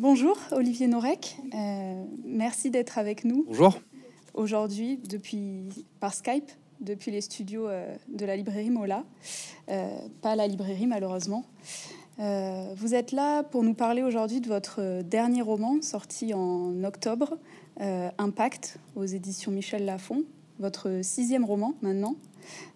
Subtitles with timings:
[0.00, 3.44] Bonjour Olivier Norek, euh, merci d'être avec nous.
[3.46, 3.78] Bonjour.
[4.32, 5.68] Aujourd'hui, depuis
[6.00, 9.04] par Skype, depuis les studios euh, de la librairie Mola,
[9.68, 9.90] euh,
[10.22, 11.44] pas la librairie malheureusement.
[12.16, 17.36] vous êtes là pour nous parler aujourd'hui de votre dernier roman sorti en octobre,
[17.78, 20.24] Impact, aux éditions Michel Lafon,
[20.60, 22.16] votre sixième roman maintenant.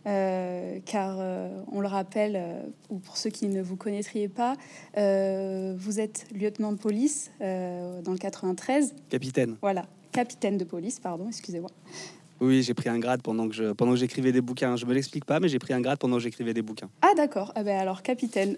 [0.07, 4.57] Euh, car euh, on le rappelle, euh, ou pour ceux qui ne vous connaîtriez pas,
[4.97, 8.95] vous êtes lieutenant de police dans le 93.
[9.09, 9.57] Capitaine.
[9.61, 11.71] Voilà, capitaine de police, pardon, excusez-moi.
[12.41, 14.77] Oui, j'ai pris un grade pendant que je, pendant que j'écrivais des bouquins.
[14.77, 16.91] Je me l'explique pas, mais j'ai pris un grade pendant que j'écrivais des bouquins.
[17.01, 17.53] Ah d'accord.
[17.55, 18.57] Ah ben alors capitaine.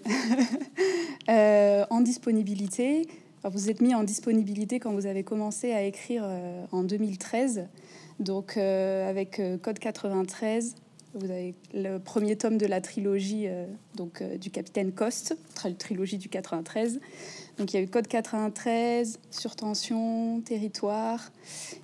[1.29, 3.07] en disponibilité.
[3.43, 6.27] vous êtes mis en disponibilité quand vous avez commencé à écrire
[6.71, 7.67] en 2013.
[8.19, 10.75] Donc avec Code 93,
[11.17, 15.35] vous avez le premier tome de la trilogie euh, donc, euh, du Capitaine Coste,
[15.79, 16.99] trilogie du 93.
[17.57, 21.31] Donc il y a eu Code 93, Surtension, Territoire.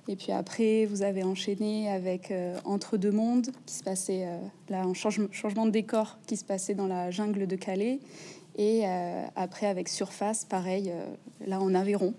[0.08, 4.26] Et puis après, vous avez enchaîné avec euh, Entre deux mondes, qui se passait
[4.68, 7.98] là en changement de décor, qui se passait dans la jungle de Calais.
[8.56, 8.84] Et
[9.34, 10.92] après avec Surface, pareil,
[11.44, 12.14] là en Aveyron,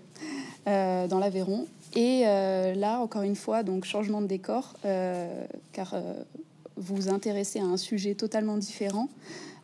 [0.66, 1.66] dans l'Aveyron.
[1.94, 4.74] Et là, encore une fois, donc changement de décor,
[5.72, 5.94] car
[6.76, 9.08] vous intéressez à un sujet totalement différent,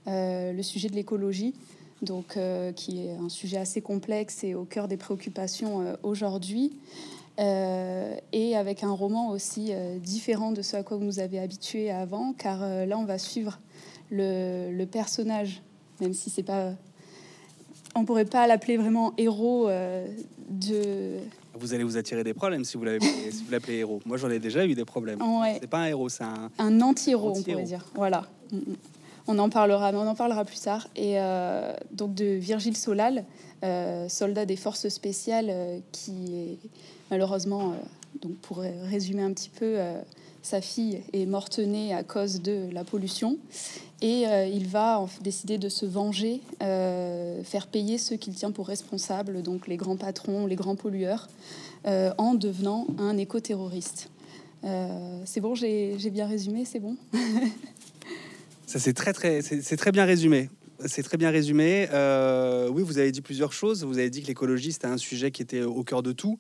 [0.07, 1.55] euh, le sujet de l'écologie,
[2.01, 6.73] donc euh, qui est un sujet assez complexe et au cœur des préoccupations euh, aujourd'hui,
[7.39, 12.35] et avec un roman aussi différent de ce à quoi vous nous avez habitué avant,
[12.35, 13.59] car là on va suivre
[14.11, 15.63] le, le personnage,
[16.01, 16.75] même si c'est pas,
[17.97, 19.69] on pourrait pas l'appeler vraiment héros
[20.51, 21.19] de
[21.55, 24.00] vous allez vous attirer des problèmes si vous l'appelez héros.
[24.06, 25.19] Moi, j'en ai déjà eu des problèmes.
[25.61, 26.50] C'est pas un héros, c'est un...
[26.58, 27.84] Un anti-héros, on pourrait dire.
[27.95, 28.25] Voilà.
[28.50, 28.77] Mm, mm.
[29.28, 30.89] On en parlera, mais on en parlera plus tard.
[30.97, 33.25] Et euh, donc de Virgile Solal,
[33.62, 36.58] euh, soldat des forces spéciales, euh, qui est
[37.11, 37.75] malheureusement,
[38.20, 39.77] donc pour résumer un petit peu,
[40.43, 43.39] sa fille est morte-née à cause de la pollution.
[44.03, 48.67] Et euh, il va décider de se venger, euh, faire payer ceux qu'il tient pour
[48.67, 51.29] responsables, donc les grands patrons, les grands pollueurs,
[51.86, 54.11] euh, en devenant un éco-terroriste.
[55.25, 56.97] c'est bon, j'ai bien résumé, c'est bon?
[58.67, 60.48] Ça c'est très très c'est très bien résumé.
[60.86, 61.89] C'est très bien résumé.
[62.70, 63.85] oui, vous avez dit plusieurs choses.
[63.85, 66.39] Vous avez dit que l'écologie c'était un sujet qui était au cœur de tout.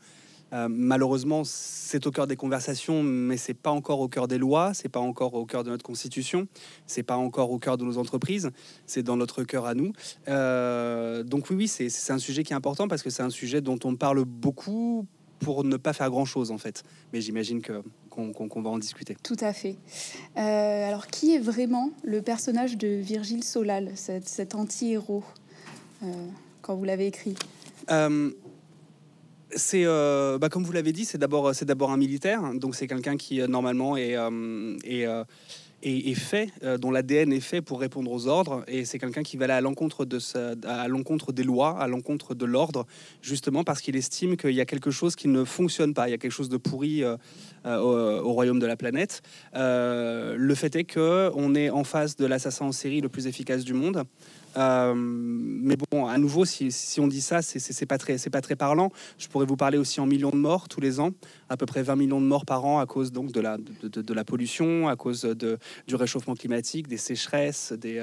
[0.52, 4.74] Euh, malheureusement, c'est au cœur des conversations, mais c'est pas encore au cœur des lois,
[4.74, 6.46] c'est pas encore au cœur de notre constitution,
[6.86, 8.50] c'est pas encore au cœur de nos entreprises,
[8.86, 9.92] c'est dans notre cœur à nous.
[10.28, 13.60] Euh, donc oui, oui, c'est un sujet qui est important parce que c'est un sujet
[13.60, 15.06] dont on parle beaucoup
[15.40, 16.84] pour ne pas faire grand chose en fait.
[17.12, 19.16] Mais j'imagine que qu'on va en discuter.
[19.22, 19.76] Tout à fait.
[20.36, 25.24] Euh, alors, qui est vraiment le personnage de Virgile Solal, cet, anti-héros,
[26.60, 27.34] quand vous l'avez écrit?
[29.54, 32.42] C'est, euh, bah, comme vous l'avez dit, c'est d'abord, c'est d'abord un militaire.
[32.54, 35.24] Donc c'est quelqu'un qui euh, normalement est, euh,
[35.82, 38.64] est, fait, dont l'ADN est fait pour répondre aux ordres.
[38.68, 40.18] Et c'est quelqu'un qui va aller à l'encontre de
[40.66, 42.86] à l'encontre des lois, à l'encontre de l'ordre,
[43.20, 46.08] justement parce qu'il estime qu'il y a quelque chose qui ne fonctionne pas.
[46.08, 47.02] Il y a quelque chose de pourri
[47.64, 49.22] au, royaume de la planète.
[49.54, 53.64] le fait est que on est en face de l'assassin en série le plus efficace
[53.64, 54.04] du monde.
[54.56, 58.90] Euh, mais bon, à nouveau, si, on dit ça, c'est pas très, pas très parlant.
[59.18, 61.10] Je pourrais vous parler aussi en millions de morts tous les ans,
[61.48, 64.88] à peu près 20 millions de morts par an à cause donc de la, pollution,
[64.88, 67.98] à cause du réchauffement climatique, des sécheresses, des,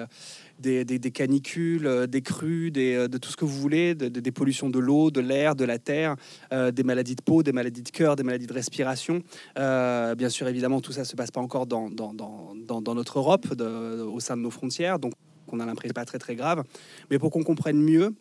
[0.66, 5.12] euh, canicules, euh, des crues, de tout ce que vous voulez, des pollutions de l'eau,
[5.12, 6.16] de l'air, de la terre,
[6.52, 9.22] des maladies de peau, des maladies de cœur, des maladies de respiration.
[9.56, 11.90] bien sûr, évidemment, tout ça se passe pas encore dans,
[12.94, 15.00] notre Europe, au sein de nos frontières.
[15.50, 16.64] Qu'on a l'impression pas très très grave,
[17.10, 18.14] mais pour qu'on comprenne mieux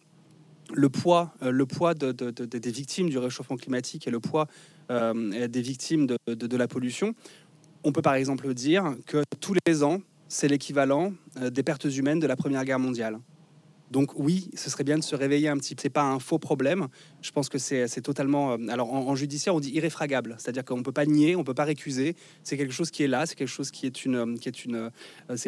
[0.73, 4.47] le poids, euh, le poids de, des victimes du réchauffement climatique et le poids
[4.91, 7.15] euh, des victimes de, la pollution,
[7.85, 12.21] on peut par exemple dire que tous les ans, c'est l'équivalent euh, des pertes humaines
[12.21, 13.19] de la Première Guerre mondiale.
[13.91, 15.83] Donc oui, ce serait bien de se réveiller un petit peu.
[15.83, 16.89] C'est pas un faux problème.
[17.23, 18.53] Je pense que c'est totalement.
[18.53, 21.65] Euh, alors en, judiciaire, on dit irréfragable, c'est-à-dire qu'on peut pas nier, on peut pas
[21.65, 22.15] récuser.
[22.43, 24.67] C'est quelque chose qui est là, c'est quelque chose qui est une, euh, qui est.
[24.69, 24.91] Euh,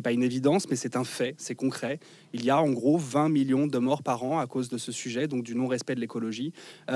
[0.03, 2.01] pas une évidence, mais c'est un fait, c'est concret.
[2.33, 4.93] Il y a en gros 20 millions de morts par an à cause de ce
[4.93, 6.55] sujet, donc du non-respect de l'écologie.
[6.89, 6.93] et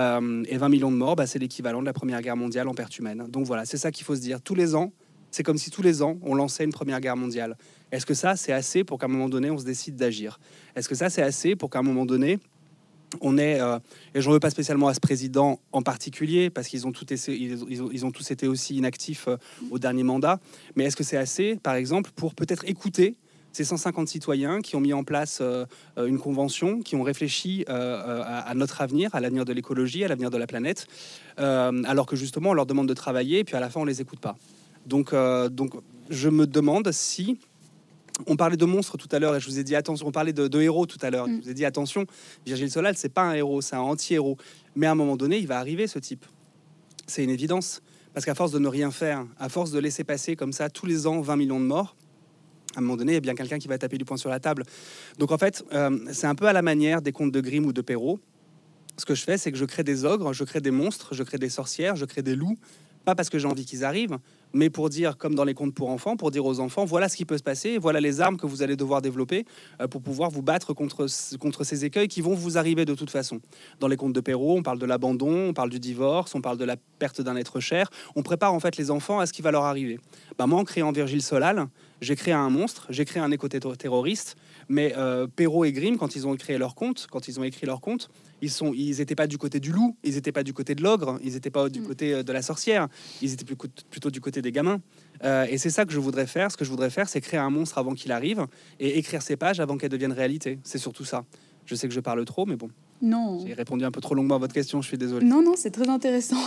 [0.56, 3.26] 20 millions de morts, bah, c'est l'équivalent de la Première Guerre mondiale en pertes humaines.
[3.28, 4.40] Donc voilà, c'est ça qu'il faut se dire.
[4.40, 4.92] Tous les ans,
[5.34, 7.56] c'est comme si tous les ans, on lançait une première guerre mondiale.
[7.94, 10.40] Est-ce que ça, c'est assez pour qu'à un moment donné, on se décide d'agir?
[10.74, 12.40] Est-ce que ça, c'est assez pour qu'à un moment donné,
[13.20, 13.78] on est, euh,
[14.16, 16.92] et j'en veux pas spécialement à ce président en particulier, parce qu'ils ont,
[17.28, 19.36] ils, ont, tous été aussi inactifs euh,
[19.70, 20.40] au dernier mandat,
[20.74, 23.14] mais est-ce que c'est assez, par exemple, pour peut-être écouter
[23.52, 25.40] C'est 150 citoyens qui ont mis en place
[25.96, 30.36] une convention, qui ont réfléchi à, notre avenir, à l'avenir de l'écologie, à l'avenir de
[30.36, 30.88] la planète,
[31.36, 34.00] alors que justement on leur demande de travailler et puis à la fin on les
[34.00, 34.36] écoute pas.
[34.86, 35.14] Donc,
[35.52, 35.74] donc
[36.10, 37.38] je me demande si
[38.26, 40.06] on parlait de monstres tout à l'heure et je vous ai dit attention.
[40.06, 41.26] On parlait de, héros tout à l'heure.
[41.26, 41.40] Je mm.
[41.40, 42.06] vous ai dit attention.
[42.46, 44.36] Virgile Solal, c'est pas un héros, c'est un anti-héros.
[44.76, 46.24] Mais à un moment donné, il va arriver ce type.
[47.06, 47.82] C'est une évidence.
[48.12, 50.86] Parce qu'à force de ne rien faire, à force de laisser passer comme ça tous
[50.86, 51.96] les ans 20 millions de morts,
[52.76, 54.30] à un moment donné, il y a bien quelqu'un qui va taper du poing sur
[54.30, 54.64] la table.
[55.18, 57.72] Donc en fait, euh, c'est un peu à la manière des contes de Grimm ou
[57.72, 58.20] de Perrault.
[58.96, 61.24] Ce que je fais, c'est que je crée des ogres, je crée des monstres, je
[61.24, 62.56] crée des sorcières, je crée des loups,
[63.04, 64.18] pas parce que j'ai envie qu'ils arrivent,
[64.54, 67.16] mais pour dire, comme dans les contes pour enfants, pour dire aux enfants, voilà ce
[67.16, 69.44] qui peut se passer, voilà les armes que vous allez devoir développer
[69.80, 71.06] euh, pour pouvoir vous battre contre,
[71.38, 73.40] contre ces écueils qui vont vous arriver de toute façon.
[73.80, 76.56] Dans les contes de Perrault, on parle de l'abandon, on parle du divorce, on parle
[76.56, 77.90] de la perte d'un être cher.
[78.14, 79.98] On prépare en fait les enfants à ce qui va leur arriver.
[80.38, 81.66] Bah, moi, en créant Virgile Solal,
[82.00, 84.36] j'ai créé un monstre, j'ai créé un éco-terroriste,
[84.68, 87.66] mais euh, Perrault et Grimm, quand ils ont créé leur conte, quand ils ont écrit
[87.66, 88.10] leur conte,
[88.42, 90.82] ils sont, ils n'étaient pas du côté du loup, ils n'étaient pas du côté de
[90.82, 91.86] l'ogre, ils n'étaient pas du mm.
[91.86, 92.88] côté euh, de la sorcière,
[93.22, 94.80] ils étaient plutôt du côté des gamins.
[95.24, 96.50] Euh, et c'est ça que je voudrais faire.
[96.50, 98.46] Ce que je voudrais faire, c'est créer un monstre avant qu'il arrive
[98.78, 100.58] et écrire ces pages avant qu'elles deviennent réalité.
[100.64, 101.24] C'est surtout ça.
[101.66, 102.68] Je sais que je parle trop, mais bon.
[103.00, 103.44] Non.
[103.46, 105.26] J'ai répondu un peu trop longuement à votre question, je suis désolé.
[105.26, 106.36] Non, non, c'est très intéressant.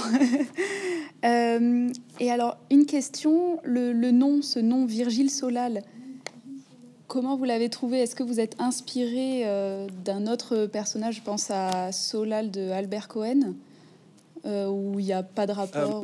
[1.26, 1.90] Euh,
[2.20, 5.82] et alors, une question, le, le, nom, ce nom Virgile Solal,
[7.08, 8.02] Comment vous l'avez trouvé?
[8.02, 11.16] Est-ce que vous êtes inspiré euh, d'un autre personnage?
[11.16, 13.56] Je pense à Solal de Albert Cohen,
[14.46, 16.04] où il n'y a pas de rapport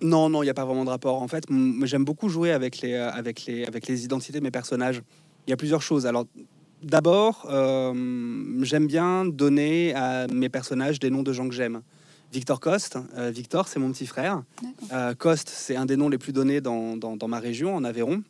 [0.00, 1.20] Non, non, il n'y a pas vraiment de rapport.
[1.20, 1.44] En fait,
[1.84, 5.02] j'aime beaucoup jouer avec les, avec, les, avec les identités de mes personnages.
[5.46, 6.06] Il y a plusieurs choses.
[6.06, 6.26] Alors,
[6.82, 7.46] d'abord,
[8.62, 11.82] j'aime bien donner à mes personnages des noms de gens que j'aime.
[12.32, 12.98] Victor Coste.
[13.16, 14.42] Victor, c'est mon petit frère.
[15.18, 18.22] Coste, c'est un des noms les plus donnés dans, dans, dans ma région, en Aveyron.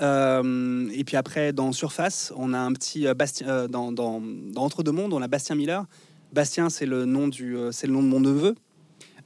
[0.00, 3.48] Euh, et puis après, dans Surface, on a un petit euh, Bastien.
[3.48, 4.22] Euh, dans, dans,
[4.56, 5.84] Entre deux mondes, on a Bastien Miller.
[6.32, 8.54] Bastien, c'est le nom du, c'est le nom de mon neveu.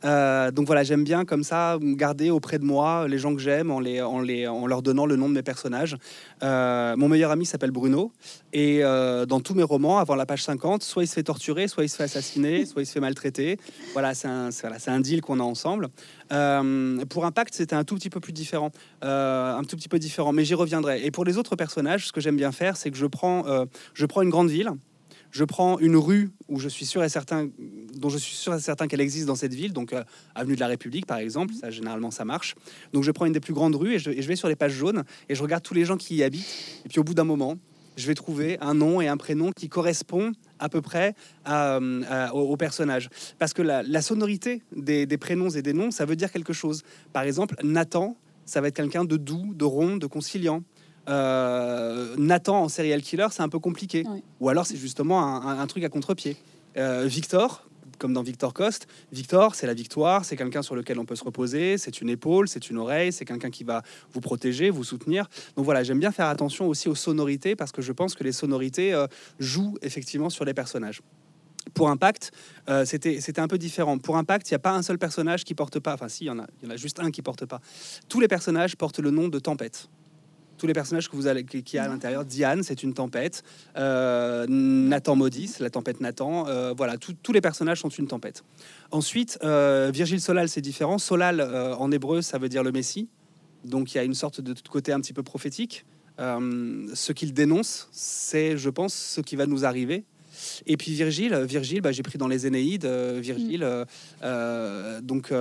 [0.04, 3.70] Euh, donc voilà, j'aime bien comme ça garder auprès de moi les gens que j'aime
[3.70, 5.96] en, les, en, les, en leur donnant le nom de mes personnages.
[6.42, 8.12] Euh, mon meilleur ami s'appelle Bruno
[8.52, 11.68] et euh, dans tous mes romans, avant la page 50, soit il se fait torturer,
[11.68, 13.58] soit il se fait assassiner, soit il se fait maltraiter.
[13.92, 14.50] Voilà, c'est un,
[14.86, 15.88] un, deal qu'on a ensemble.
[16.28, 18.70] pour Impact, c'était un tout petit peu plus différent,
[19.02, 21.04] un tout petit peu différent, mais j'y reviendrai.
[21.04, 23.44] Et pour les autres personnages, ce que j'aime bien faire, c'est que je prends,
[23.94, 24.70] je prends une grande ville
[25.30, 27.48] je prends une rue où je suis sûr et certain,
[27.94, 30.60] dont je suis sûr et certain qu'elle existe dans cette ville, donc euh, avenue de
[30.60, 32.54] la République par exemple, ça généralement ça marche.
[32.92, 35.04] Donc je prends une des plus grandes rues et je, vais sur les pages jaunes
[35.28, 36.46] et je regarde tous les gens qui y habitent.
[36.84, 37.58] Et puis au bout d'un moment,
[37.96, 41.14] je vais trouver un nom et un prénom qui correspond à peu près
[41.48, 43.08] euh, au, personnage.
[43.38, 46.82] Parce que la, sonorité des, des, prénoms et des noms, ça veut dire quelque chose.
[47.12, 50.62] Par exemple, Nathan, ça va être quelqu'un de doux, de rond, de conciliant.
[51.08, 54.04] Euh, Nathan en serial killer, c'est un peu compliqué.
[54.40, 56.36] Ou alors c'est justement un, truc à contre-pied.
[56.76, 57.66] Euh, Victor,
[57.98, 61.24] comme dans Victor Coste, Victor, c'est la victoire, c'est quelqu'un sur lequel on peut se
[61.24, 63.82] reposer, c'est une épaule, c'est une oreille, c'est quelqu'un qui va
[64.12, 65.28] vous protéger, vous soutenir.
[65.56, 68.32] Donc voilà, j'aime bien faire attention aussi aux sonorités parce que je pense que les
[68.32, 69.06] sonorités euh,
[69.38, 71.00] jouent effectivement sur les personnages.
[71.74, 72.30] Pour Impact,
[72.84, 73.98] c'était un peu différent.
[73.98, 76.26] Pour Impact, il n'y a pas un seul personnage qui porte pas, enfin si, il
[76.28, 77.60] y, en a, il y en a juste un qui porte pas.
[78.08, 79.88] Tous les personnages portent le nom de Tempête
[80.56, 82.24] tous les personnages que vous allez, qui, a à l'intérieur.
[82.24, 83.42] Diane, c'est une tempête.
[83.76, 86.46] Euh, Nathan Maudit, c'est la tempête Nathan.
[86.48, 88.44] Euh, voilà, tous les personnages sont une tempête.
[88.90, 90.98] Ensuite, euh, Virgile Solal, c'est différent.
[90.98, 93.08] Solal, en hébreu, ça veut dire le Messie.
[93.64, 95.84] Donc il y a une sorte de côté un petit peu prophétique.
[96.18, 100.04] ce qu'il dénonce, c'est, je pense, ce qui va nous arriver
[100.66, 102.84] et puis Virgile, Virgile, bah, j'ai pris dans les Énéides.
[102.84, 103.64] Euh, Virgile, mm.
[103.64, 103.84] euh,
[104.22, 105.32] euh, donc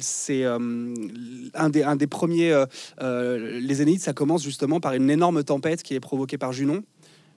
[0.00, 2.64] c'est un des, un des premiers.
[3.00, 6.82] les Énéides, ça commence justement par une énorme tempête qui est provoquée par Junon.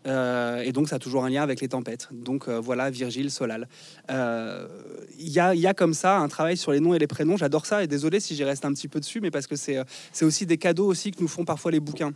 [0.06, 2.10] et donc, ça a toujours un lien avec les tempêtes.
[2.12, 3.68] Donc, voilà, Virgile, Solal.
[4.10, 7.38] Il y, a, y, a, comme ça un travail sur les noms et les prénoms.
[7.38, 7.84] J'adore ça.
[7.84, 10.58] Et désolé si j'y reste un petit peu dessus, mais parce que c'est aussi des
[10.58, 12.14] cadeaux aussi que nous font parfois les bouquins.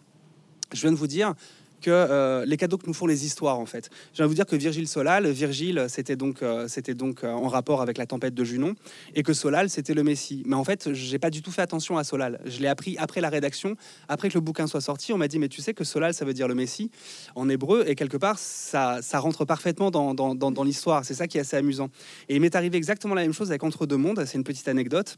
[0.74, 1.34] Je viens de vous dire,
[1.80, 3.90] que euh, les cadeaux que nous font les histoires en fait.
[4.14, 7.82] Je vais vous dire que Virgile Solal, Virgile c'était donc, euh, donc euh, en rapport
[7.82, 8.76] avec la tempête de Junon
[9.16, 10.44] et que Solal c'était le Messie.
[10.46, 12.40] Mais en fait, j'ai pas du tout fait attention à Solal.
[12.46, 13.76] Je l'ai appris après la rédaction,
[14.08, 15.14] après que le bouquin soit sorti.
[15.14, 16.92] On m'a dit mais tu sais que Solal ça veut dire le Messie
[17.36, 21.06] en hébreu et quelque part ça, ça rentre parfaitement dans, dans l'histoire.
[21.06, 21.90] C'est ça qui est assez amusant.
[22.28, 24.24] Et il m'est arrivé exactement la même chose avec Entre deux mondes.
[24.26, 25.18] C'est une petite anecdote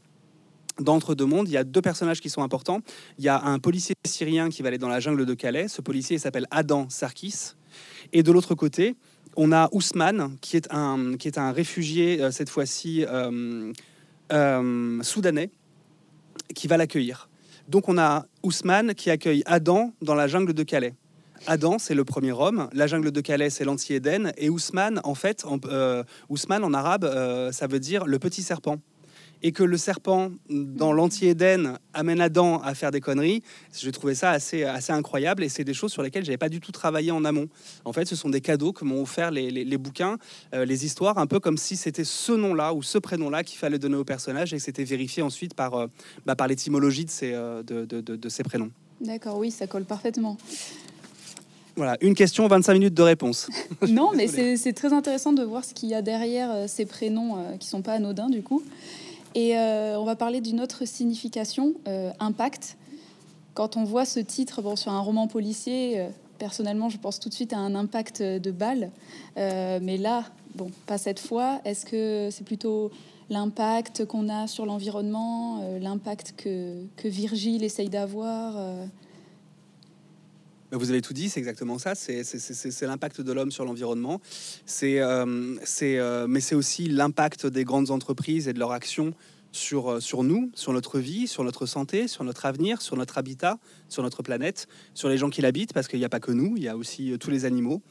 [0.80, 2.80] d'entre deux mondes, il y a deux personnages qui sont importants.
[3.18, 5.68] Il y a un policier syrien qui va aller dans la jungle de Calais.
[5.68, 7.54] Ce policier s'appelle Adam Sarkis.
[8.12, 8.96] Et de l'autre côté,
[9.36, 13.72] on a Ousmane, qui est un, qui est un réfugié, euh, cette fois-ci euh,
[14.32, 15.50] euh, soudanais,
[16.54, 17.28] qui va l'accueillir.
[17.68, 20.94] Donc on a Ousmane qui accueille Adam dans la jungle de Calais.
[21.46, 22.68] Adam, c'est le premier homme.
[22.72, 24.32] La jungle de Calais, c'est l'anti-Éden.
[24.36, 25.44] Et Ousmane, en fait,
[26.28, 28.78] Ousmane en arabe, ça veut dire le petit serpent
[29.42, 34.30] et que le serpent dans l'anti-Éden amène Adam à faire des conneries, j'ai trouvé ça
[34.30, 37.24] assez, assez incroyable et c'est des choses sur lesquelles j'avais pas du tout travaillé en
[37.24, 37.48] amont.
[37.84, 40.18] En fait, ce sont des cadeaux que m'ont offert les, les, bouquins,
[40.54, 43.78] euh, les histoires, un peu comme si c'était ce nom-là ou ce prénom-là qu'il fallait
[43.78, 45.88] donner au personnage et que c'était vérifié ensuite par,
[46.26, 48.70] bah, par l'étymologie de ces, de, de, de, de ces prénoms.
[49.00, 50.36] D'accord, oui, ça colle parfaitement.
[51.76, 53.48] Voilà, une question, 25 minutes de réponse.
[53.88, 57.38] non, mais c'est très intéressant de voir ce qu'il y a derrière euh, ces prénoms
[57.38, 58.62] euh, qui sont pas anodins du coup.
[59.34, 61.74] Et euh, on va parler d'une autre signification,
[62.20, 62.76] impact.
[63.54, 66.06] Quand on voit ce titre bon, sur un roman policier,
[66.38, 68.90] personnellement, je pense tout de suite à un impact de balle.
[69.36, 70.24] mais là,
[70.54, 71.60] bon, pas cette fois.
[71.64, 72.90] Est-ce que c'est plutôt
[73.30, 78.56] l'impact qu'on a sur l'environnement, l'impact que, que Virgile essaye d'avoir
[80.76, 81.94] vous avez tout dit, c'est exactement ça.
[81.94, 84.20] C'est l'impact de l'homme sur l'environnement.
[84.66, 89.14] C'est, euh, euh, mais c'est aussi l'impact des grandes entreprises et de leur action
[89.52, 93.18] sur, euh, sur nous, sur notre vie, sur notre santé, sur notre avenir, sur notre
[93.18, 96.32] habitat, sur notre planète, sur les gens qui l'habitent, parce qu'il n'y a pas que
[96.32, 97.82] nous, il y a aussi tous les animaux.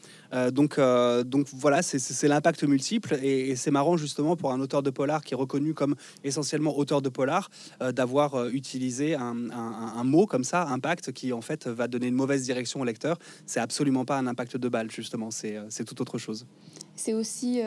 [0.51, 3.19] donc, donc voilà, c'est l'impact multiple.
[3.21, 7.01] Et, c'est marrant justement pour un auteur de polar qui est reconnu comme essentiellement auteur
[7.01, 7.49] de polar,
[7.79, 12.43] d'avoir utilisé un, un, mot comme ça, impact, qui en fait va donner une mauvaise
[12.43, 13.17] direction au lecteur.
[13.45, 16.47] C'est absolument pas un impact de balle, justement, c'est tout autre chose.
[16.95, 17.61] C'est aussi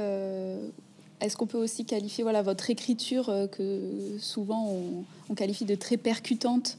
[1.20, 3.80] est-ce qu'on peut aussi qualifier voilà, votre écriture, euh, que
[4.18, 4.76] souvent
[5.28, 6.76] on, qualifie de très percutante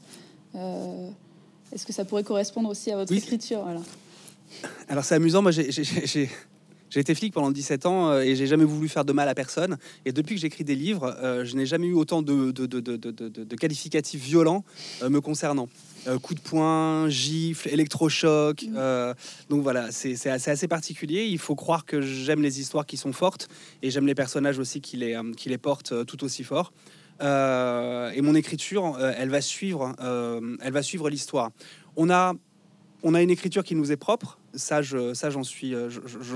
[0.54, 1.08] euh,
[1.72, 3.80] Est-ce que ça pourrait correspondre aussi à votre écriture voilà?
[4.88, 6.30] Alors c'est amusant, moi j'ai
[7.00, 9.78] été flic pendant 17 ans euh, et j'ai jamais voulu faire de mal à personne.
[10.04, 13.56] Et depuis que j'écris des livres, je n'ai jamais eu autant de, de, de, de
[13.56, 14.64] qualificatifs violents
[15.02, 15.68] me concernant.
[16.08, 18.62] Euh, coup de poing, gifle, électrochoc.
[18.62, 18.74] Mm.
[18.76, 19.14] Euh,
[19.48, 21.24] donc voilà, c'est assez, particulier.
[21.24, 23.48] Il faut croire que j'aime les histoires qui sont fortes
[23.82, 26.72] et j'aime les personnages aussi qui les, euh, qui les portent tout aussi fort.
[27.20, 29.94] et mon écriture, elle va suivre,
[30.60, 31.50] elle va suivre l'histoire.
[31.96, 32.34] On a
[33.02, 34.80] on a une écriture qui nous est propre, ça,
[35.14, 35.88] ça j'en suis, euh,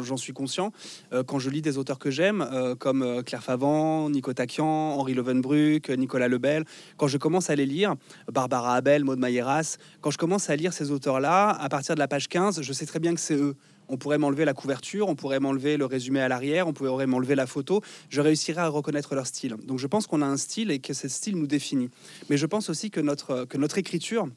[0.03, 0.73] j'en suis conscient.
[1.12, 5.15] Euh, quand je lis des auteurs que j'aime, euh, comme Claire Favant, Nico Takian, Henri
[5.15, 6.65] Levenbruck, Nicolas Lebel,
[6.97, 7.95] quand je commence à les lire,
[8.33, 12.09] Barbara Abel, Maud Mayeras, quand je commence à lire ces auteurs-là, à partir de la
[12.09, 13.57] page 15, je sais très bien que c'est eux.
[13.89, 17.35] On pourrait m'enlever la couverture, on pourrait m'enlever le résumé à l'arrière, on pourrait m'enlever
[17.35, 17.83] la photo.
[18.09, 19.57] Je réussirais à reconnaître leur style.
[19.65, 21.91] Donc je pense qu'on a un style et que ce style nous définit.
[22.29, 24.29] Mais je pense aussi que notre écriture,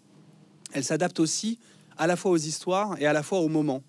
[0.73, 1.59] elle s'adapte aussi
[1.97, 3.83] à la fois aux histoires et à la fois aux moments.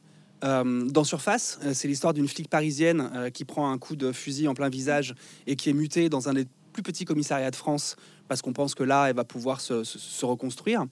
[0.45, 4.13] Euh, dans Surface, euh, c'est l'histoire d'une flic parisienne euh, qui prend un coup de
[4.13, 5.15] fusil en plein visage
[5.47, 7.97] et qui est mutée dans un des plus petits commissariats de France
[8.29, 10.85] parce qu'on pense que là, elle va pouvoir se, reconstruire.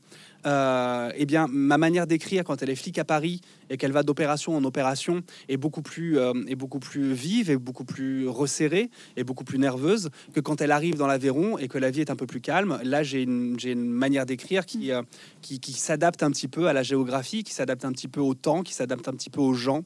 [0.45, 4.03] Euh, eh bien, ma manière d'écrire quand elle est flic à Paris et qu'elle va
[4.03, 8.91] d'opération en opération est beaucoup plus euh, est beaucoup plus vive et beaucoup plus resserrée
[9.17, 12.11] et beaucoup plus nerveuse que quand elle arrive dans l'Aveyron et que la vie est
[12.11, 12.81] un peu plus calme.
[12.83, 15.03] Là, j'ai une, une, manière d'écrire qui, euh,
[15.43, 18.35] qui, qui s'adapte un petit peu à la géographie, qui s'adapte un petit peu au
[18.35, 19.85] temps, qui s'adapte un petit peu aux gens.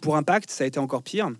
[0.00, 1.30] Pour Impact, ça a été encore pire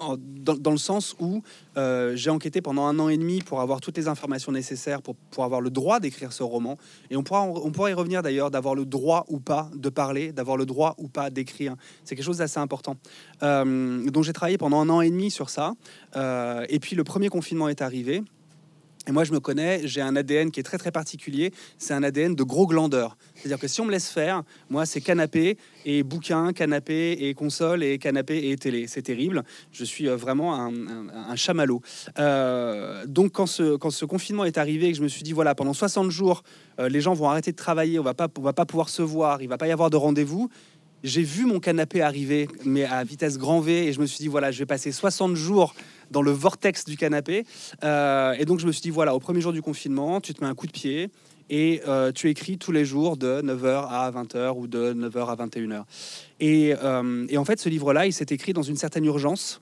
[0.00, 1.42] dans, le sens où
[1.76, 5.14] euh, j'ai enquêté pendant un an et demi pour avoir toutes les informations nécessaires pour,
[5.30, 6.76] pour avoir le droit d'écrire ce roman.
[7.10, 10.32] Et on pourra, on pourra y revenir d'ailleurs, d'avoir le droit ou pas de parler,
[10.32, 11.76] d'avoir le droit ou pas d'écrire.
[12.04, 12.96] C'est quelque chose d'assez important.
[13.42, 15.74] Euh, donc j'ai travaillé pendant un an et demi sur ça.
[16.16, 18.22] Euh, et puis le premier confinement est arrivé.
[19.08, 21.52] Et moi, je me connais, j'ai un ADN qui est très très particulier.
[21.78, 23.16] C'est un ADN de gros glandeur.
[23.34, 27.82] C'est-à-dire que si on me laisse faire, moi, c'est canapé et bouquin, canapé et console
[27.82, 28.86] et canapé et télé.
[28.86, 29.42] C'est terrible.
[29.72, 31.80] Je suis euh, vraiment un, chamallow.
[32.18, 35.72] Euh, donc, quand ce, confinement est arrivé et que je me suis dit, voilà, pendant
[35.72, 36.42] 60 jours,
[36.78, 39.40] euh, les gens vont arrêter de travailler, on va on va pas pouvoir se voir,
[39.40, 40.50] il va pas y avoir de rendez-vous
[41.02, 44.28] j'ai vu mon canapé arriver, mais à vitesse grand V, et je me suis dit,
[44.28, 45.74] voilà, je vais passer 60 jours
[46.10, 47.44] dans le vortex du canapé.
[47.84, 50.42] Euh, et donc, je me suis dit, voilà, au premier jour du confinement, tu te
[50.42, 51.10] mets un coup de pied
[51.48, 55.46] et euh, tu écris tous les jours de 9h à 20h ou de 9h à
[55.46, 55.82] 21h.
[56.38, 59.60] Et, euh, et en fait, ce livre-là, il s'est écrit dans une certaine urgence,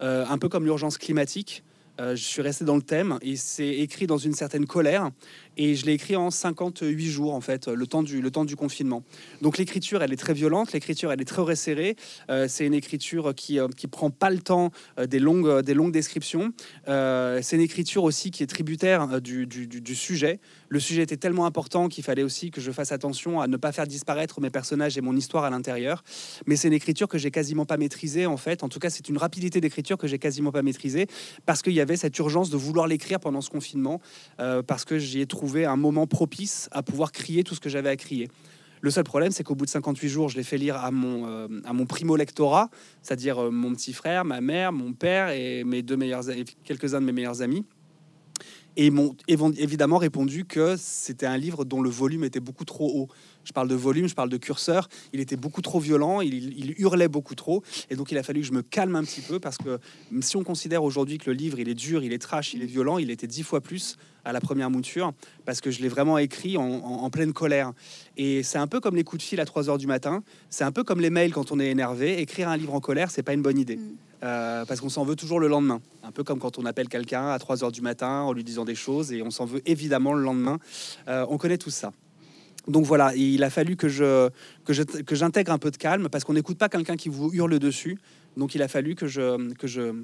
[0.00, 1.64] un peu comme l'urgence climatique.
[1.98, 3.18] je suis resté dans le thème.
[3.22, 5.10] Il s'est écrit dans une certaine colère.
[5.60, 8.54] Et je l'ai écrit en 58 jours, en fait, le temps du, le temps du
[8.54, 9.02] confinement.
[9.42, 11.96] Donc l'écriture, elle est très violente, l'écriture, elle est très resserrée.
[12.30, 15.74] Euh, c'est une écriture qui, euh, qui prend pas le temps euh, des, longues, des
[15.74, 16.52] longues descriptions.
[16.86, 20.38] c'est une écriture aussi qui est tributaire du, du, sujet.
[20.68, 23.72] Le sujet était tellement important qu'il fallait aussi que je fasse attention à ne pas
[23.72, 26.04] faire disparaître mes personnages et mon histoire à l'intérieur.
[26.46, 28.62] Mais c'est une écriture que j'ai quasiment pas maîtrisée, en fait.
[28.62, 31.08] En tout cas, c'est une rapidité d'écriture que j'ai quasiment pas maîtrisée
[31.46, 34.00] parce qu'il y avait cette urgence de vouloir l'écrire pendant ce confinement
[34.36, 37.90] parce que j'y ai trouvé un moment propice à pouvoir crier tout ce que j'avais
[37.90, 38.28] à crier.
[38.80, 41.26] Le seul problème, c'est qu'au bout de 58 jours, je l'ai fait lire à mon,
[41.26, 42.70] euh, à mon primo-lectorat,
[43.02, 46.22] c'est-à-dire euh, mon petit frère, ma mère, mon père et mes deux meilleurs,
[46.64, 47.64] quelques-uns de mes meilleurs amis.
[48.76, 49.16] Et ils m'ont
[49.56, 53.08] évidemment répondu que c'était un livre dont le volume était beaucoup trop haut.
[53.48, 54.90] Je parle de volume, je parle de curseur.
[55.14, 57.62] Il était beaucoup trop violent, il, hurlait beaucoup trop.
[57.88, 59.78] Et donc, il a fallu que je me calme un petit peu parce que
[60.20, 62.66] si on considère aujourd'hui que le livre, il est dur, il est trash, il est
[62.66, 65.14] violent, il était dix fois plus à la première mouture
[65.46, 67.72] parce que je l'ai vraiment écrit en, pleine colère.
[68.18, 70.22] Et c'est un peu comme les coups de fil à 3 heures du matin.
[70.50, 72.20] C'est un peu comme les mails quand on est énervé.
[72.20, 73.76] Écrire un livre en colère, c'est pas une bonne idée.
[73.76, 73.96] Mm.
[74.24, 75.80] Euh, parce qu'on s'en veut toujours le lendemain.
[76.02, 78.66] Un peu comme quand on appelle quelqu'un à 3 heures du matin en lui disant
[78.66, 80.58] des choses et on s'en veut évidemment le lendemain.
[81.06, 81.92] Euh, on connaît tout ça.
[82.66, 84.28] Donc voilà, il a fallu que je
[84.64, 84.72] que
[85.02, 87.98] que j'intègre un peu de calme parce qu'on n'écoute pas quelqu'un qui vous hurle dessus.
[88.36, 89.94] Donc il a fallu que je que je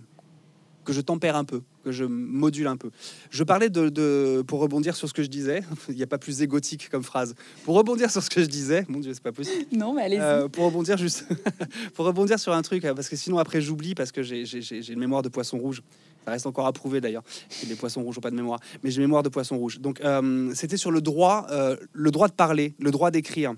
[0.85, 2.91] que je tempère un peu, que je module un peu.
[3.31, 6.43] Je parlais de, pour rebondir sur ce que je disais, il n'y a pas plus
[6.43, 7.35] égotique comme phrase.
[7.65, 9.65] Pour rebondir sur ce que je disais, mon Dieu, c'est pas possible.
[9.73, 10.21] Non, mais allez-y.
[10.21, 11.27] Euh, pour rebondir juste,
[11.95, 15.23] pour rebondir sur un truc, parce que sinon après j'oublie parce que j'ai une mémoire
[15.23, 15.83] de poisson rouge.
[16.25, 17.23] Ça reste encore à prouver d'ailleurs.
[17.69, 19.81] Les poissons rouges n'ont pas de mémoire, mais j'ai mémoire de poisson rouge.
[19.81, 23.55] Donc euh, c'était sur le droit, euh, le droit de parler, le droit d'écrire.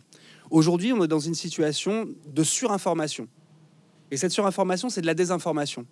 [0.51, 3.29] Aujourd'hui, on est dans une situation de surinformation.
[4.11, 5.87] Et cette surinformation, c'est de la désinformation.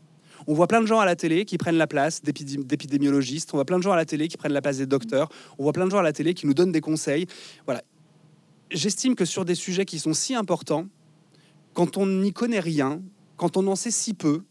[0.46, 3.64] On voit plein de gens à la télé qui prennent la place d'épidémiologistes, on voit
[3.64, 5.28] plein de gens à la télé qui prennent la place des docteurs,
[5.58, 7.26] on voit plein de gens à la télé qui nous donnent des conseils.
[7.66, 7.82] Voilà.
[8.70, 10.86] J'estime que sur des sujets qui sont si importants,
[11.72, 13.00] quand on n'y connaît rien,
[13.36, 14.42] quand on en sait si peu,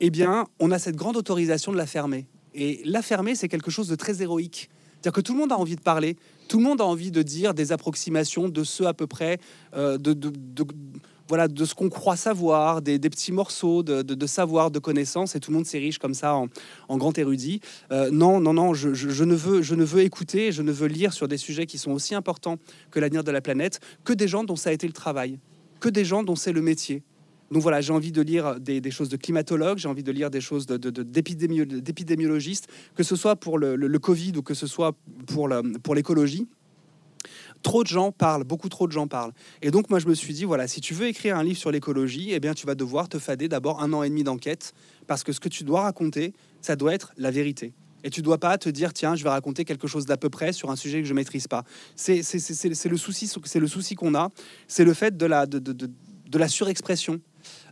[0.00, 2.26] eh bien, on a cette grande autorisation de la fermer.
[2.54, 4.68] Et la fermer, c'est quelque chose de très héroïque.
[4.94, 6.16] C'est-à-dire que tout le monde a envie de parler,
[6.48, 9.38] tout le monde a envie de dire des approximations de ce à peu près,
[9.74, 10.16] euh, de,
[11.28, 15.52] voilà, de ce qu'on croit savoir, des, petits morceaux de, savoir, de connaissances, et tout
[15.52, 16.34] le monde s'érige comme ça
[16.88, 17.60] en, grand érudit.
[17.92, 21.12] Euh, non, non, non, je, ne veux, je ne veux écouter, je ne veux lire
[21.12, 22.56] sur des sujets qui sont aussi importants
[22.90, 25.38] que l'avenir de la planète, que des gens dont ça a été le travail,
[25.78, 27.02] que des gens dont c'est le métier.
[27.50, 30.40] Donc voilà, j'ai envie de lire des, choses de climatologues, j'ai envie de lire des
[30.40, 34.94] choses d'épidémiologistes, que ce soit pour le, Covid ou que ce soit
[35.26, 36.46] pour l'écologie.
[37.62, 39.32] Trop de gens parlent, beaucoup trop de gens parlent.
[39.62, 41.72] Et donc moi je me suis dit, voilà, si tu veux écrire un livre sur
[41.72, 44.74] l'écologie, eh bien tu vas devoir te fader d'abord un an et demi d'enquête,
[45.06, 47.72] parce que ce que tu dois raconter, ça doit être la vérité.
[48.04, 50.52] Et tu dois pas te dire, tiens, je vais raconter quelque chose d'à peu près
[50.52, 51.64] sur un sujet que je maîtrise pas.
[51.96, 54.30] C'est le souci, qu'on a,
[54.68, 57.20] c'est le fait de la surexpression.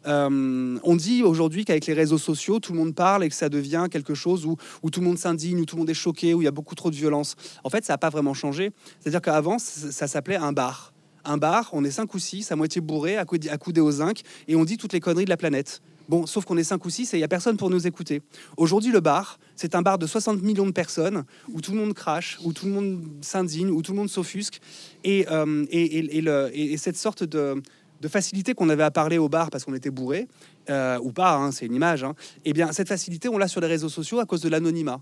[0.07, 3.49] Euh, on dit aujourd'hui qu'avec les réseaux sociaux, tout le monde parle et que ça
[3.49, 4.57] devient quelque chose où,
[4.91, 6.75] tout le monde s'indigne, où tout le monde est choqué, où il y a beaucoup
[6.75, 7.35] trop de violence.
[7.65, 8.73] En fait, ça n'a pas vraiment changé.
[9.01, 10.93] C'est-à-dire qu'avant, ça s'appelait un bar.
[11.25, 14.65] Un bar, on est cinq ou six, à moitié bourré, accoudé aux zinc, et on
[14.65, 15.83] dit toutes les conneries de la planète.
[16.09, 18.23] Bon, sauf qu'on est cinq ou six et il n'y a personne pour nous écouter.
[18.57, 21.95] Aujourd'hui, le bar, c'est un bar de 60 millions de personnes où tout le monde
[21.95, 24.61] crache, où tout le monde s'indigne, où tout le monde s'offusque.
[25.03, 27.61] Et, euh, et, et, cette sorte de,
[28.01, 30.29] de facilité qu'on avait à parler au bar parce qu'on était bourré,
[30.71, 33.61] euh, ou pas, hein, c'est une image, hein, eh bien cette facilité, on l'a sur
[33.61, 35.01] les réseaux sociaux à cause de l'anonymat.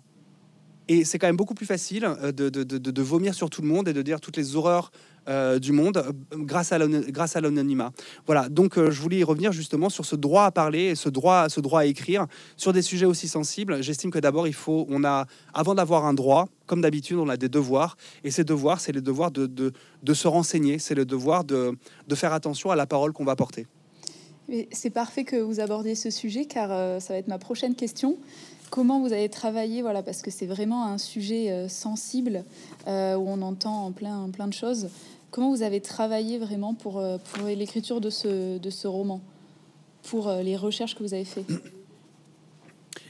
[0.88, 3.92] Et c'est quand même beaucoup plus facile euh, de, vomir sur tout le monde et
[3.92, 4.92] de dire toutes les horreurs
[5.28, 6.78] euh, du monde euh, grâce à
[7.40, 7.92] l'anonymat.
[8.26, 11.48] Voilà, donc je voulais y revenir justement sur ce droit à parler et ce droit,
[11.48, 13.82] ce droit à écrire sur des sujets aussi sensibles.
[13.82, 17.38] J'estime que d'abord, il faut, on a, avant d'avoir un droit, comme d'habitude, on a
[17.38, 17.96] des devoirs.
[18.22, 21.74] Et ces devoirs, c'est le devoir de, de se renseigner, c'est le devoir de,
[22.14, 23.66] faire attention à la parole qu'on va porter.
[24.72, 26.68] C'est parfait que vous abordiez ce sujet car
[27.00, 28.18] ça va être ma prochaine question.
[28.74, 32.42] Comment vous avez travaillé, voilà, parce que c'est vraiment un sujet euh, sensible
[32.88, 34.88] euh, où on entend plein, plein de choses.
[35.30, 37.18] Comment vous avez travaillé vraiment pour, euh,
[37.56, 39.20] l'écriture de ce roman,
[40.02, 41.46] pour les recherches que vous avez faites?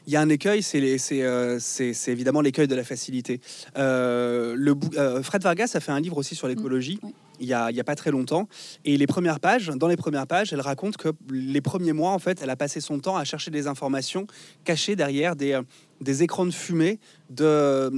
[0.07, 3.41] Il y a un écueil, c'est évidemment l'écueil de la facilité.
[3.77, 4.75] le,
[5.23, 6.99] Fred Vargas a fait un livre aussi sur l'écologie.
[7.03, 7.09] Mmh,
[7.41, 8.49] il n'y a, a, pas très longtemps.
[8.85, 12.19] Et les premières pages, dans les premières pages, elle raconte que les premiers mois, en
[12.19, 14.27] fait, elle a passé son temps à chercher des informations
[14.65, 15.63] cachées derrière des, euh,
[16.01, 16.99] des écrans de fumée
[17.31, 17.91] de,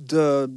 [0.00, 0.50] de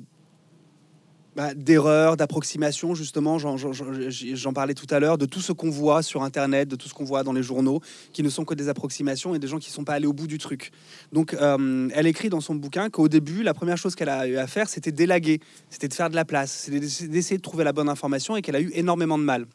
[1.38, 6.24] bah, d'erreurs, d'approximations, justement, j'en parlais tout à l'heure, de tout ce qu'on voit sur
[6.24, 7.80] Internet, de tout ce qu'on voit dans les journaux,
[8.12, 10.14] qui ne sont que des approximations et des gens qui ne sont pas allés au
[10.14, 10.72] bout du truc.
[11.12, 14.38] Donc, euh, elle écrit dans son bouquin qu'au début, la première chose qu'elle a eu
[14.38, 17.72] à faire, c'était d'élaguer, c'était de faire de la place, c'était d'essayer de trouver la
[17.72, 19.46] bonne information et qu'elle a eu énormément de mal.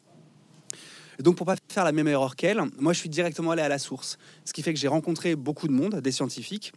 [1.19, 3.81] Donc, pour pas faire la même erreur qu'elle, moi, je suis directement allé à la
[3.81, 4.19] source.
[4.45, 6.73] Ce qui fait que j'ai rencontré beaucoup de monde, des scientifiques,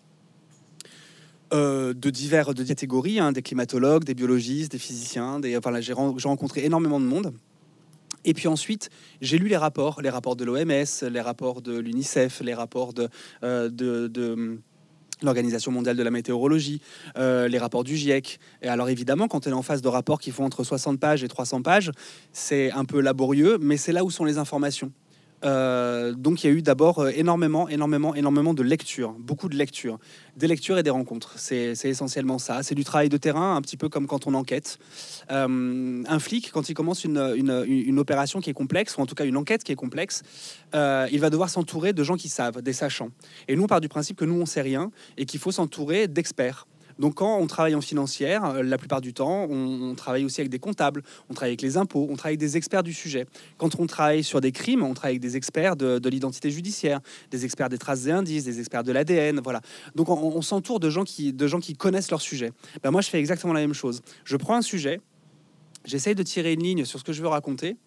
[1.55, 5.39] euh, de divers de catégories, hein, des climatologues, des biologistes, des physiciens.
[5.39, 7.33] Des, j'ai rencontré énormément de monde.
[8.25, 8.89] Et puis ensuite,
[9.21, 13.07] j'ai lu les rapports, les rapports de l'OMS, les rapports de l'UNICEF, les rapports de,
[13.43, 14.57] euh,
[15.21, 16.81] l'Organisation mondiale de la météorologie,
[17.17, 18.39] euh, les rapports du GIEC.
[18.61, 21.23] Et alors évidemment, quand on est en face de rapports qui font entre 60 pages
[21.23, 21.91] et 300 pages,
[22.33, 24.91] c'est un peu laborieux, mais c'est là où sont les informations.
[25.45, 29.55] Euh, donc il y a eu d'abord euh, énormément, énormément, énormément de lectures, beaucoup de
[29.55, 29.99] lectures,
[30.37, 31.33] des lectures et des rencontres.
[31.37, 32.63] C'est essentiellement ça.
[32.63, 34.79] C'est du travail de terrain, un petit peu comme quand on enquête.
[35.31, 39.15] Euh, un flic, quand il commence une, une, opération qui est complexe, ou en tout
[39.15, 40.23] cas une enquête qui est complexe,
[40.73, 43.09] il va devoir s'entourer de gens qui savent, des sachants.
[43.47, 46.07] Et nous, on part du principe que nous, on sait rien et qu'il faut s'entourer
[46.07, 46.67] d'experts.
[46.99, 50.51] Donc quand on travaille en financière, euh, la plupart du temps, on, travaille aussi avec
[50.51, 53.25] des comptables, on travaille avec les impôts, on travaille avec des experts du sujet.
[53.57, 56.99] Quand on travaille sur des crimes, on travaille avec des experts de, l'identité judiciaire,
[57.31, 59.61] des experts des traces et indices, des experts de l'ADN, voilà.
[59.95, 62.51] Donc on, s'entoure de gens qui de gens qui connaissent leur sujet.
[62.83, 64.01] Ben moi, je fais exactement la même chose.
[64.23, 65.01] Je prends un sujet,
[65.85, 67.77] j'essaye de tirer une ligne sur ce que je veux raconter.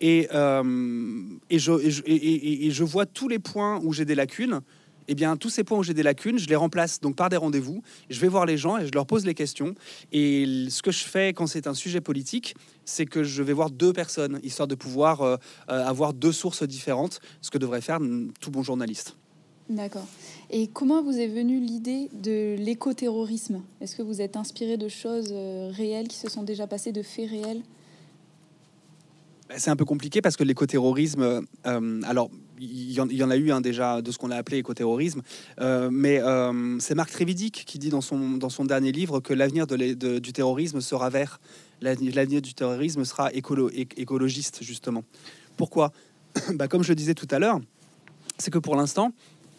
[0.00, 1.72] Et, euh, et, je,
[2.06, 4.60] et, je, vois tous les points où j'ai des lacunes
[5.08, 7.36] eh bien, tous ces points où j'ai des lacunes, je les remplace donc par des
[7.36, 7.82] rendez-vous.
[8.10, 9.74] Je vais voir les gens et je leur pose les questions.
[10.12, 13.70] Et ce que je fais quand c'est un sujet politique, c'est que je vais voir
[13.70, 15.36] deux personnes, histoire de pouvoir euh,
[15.70, 17.98] euh, avoir deux sources différentes, ce que devrait faire
[18.40, 19.16] tout bon journaliste.
[19.68, 20.06] D'accord.
[20.50, 23.62] Et comment vous est venue l'idée de l'écoterrorisme?
[23.82, 27.02] Est-ce que vous êtes inspiré de choses euh, réelles qui se sont déjà passées, de
[27.02, 27.62] faits réels?
[29.48, 33.50] Bah, c'est un peu compliqué parce que l'écoterrorisme, euh, alors il y, en, a eu
[33.50, 35.22] un déjà de ce qu'on a appelé écoterrorisme,
[35.60, 40.32] euh, mais euh, c'est Marc Trévidic qui dit dans son, dernier livre que l'avenir du
[40.32, 41.40] terrorisme sera vert,
[41.80, 45.04] l'avenir du terrorisme sera écolo, écologiste justement.
[45.56, 45.92] Pourquoi?
[46.54, 47.60] Bah, Comme je le disais tout à l'heure,
[48.38, 49.12] c'est que pour l'instant,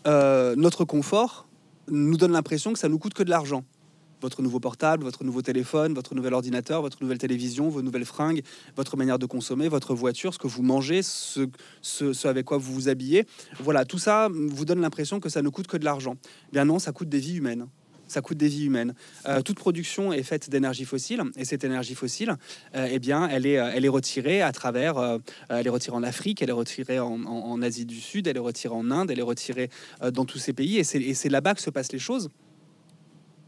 [0.06, 1.48] notre confort
[1.90, 3.64] nous donne l'impression que ça nous coûte que de l'argent
[4.22, 8.42] votre nouveau portable, votre nouveau téléphone, votre nouvel ordinateur, votre nouvelle télévision, vos nouvelles fringues,
[8.76, 12.90] votre manière de consommer, votre voiture, ce que vous mangez, ce, avec quoi vous vous
[12.90, 13.26] habillez.
[13.60, 16.16] Voilà, tout ça vous donne l'impression que ça ne coûte que de l'argent.
[16.52, 17.68] Bien non, ça coûte des vies humaines
[18.10, 18.96] ça coûte des vies humaines.
[19.28, 22.36] Euh, toute production est faite d'énergie fossile et cette énergie fossile,
[22.76, 26.04] euh, eh bien, elle est, elle est retirée à travers, euh, elle est retirée en
[26.04, 29.22] Afrique, elle est retirée en, Asie du Sud, elle est retirée en Inde, elle est
[29.22, 29.70] retirée
[30.14, 32.30] dans tous ces pays et c'est là-bas que se passent les choses.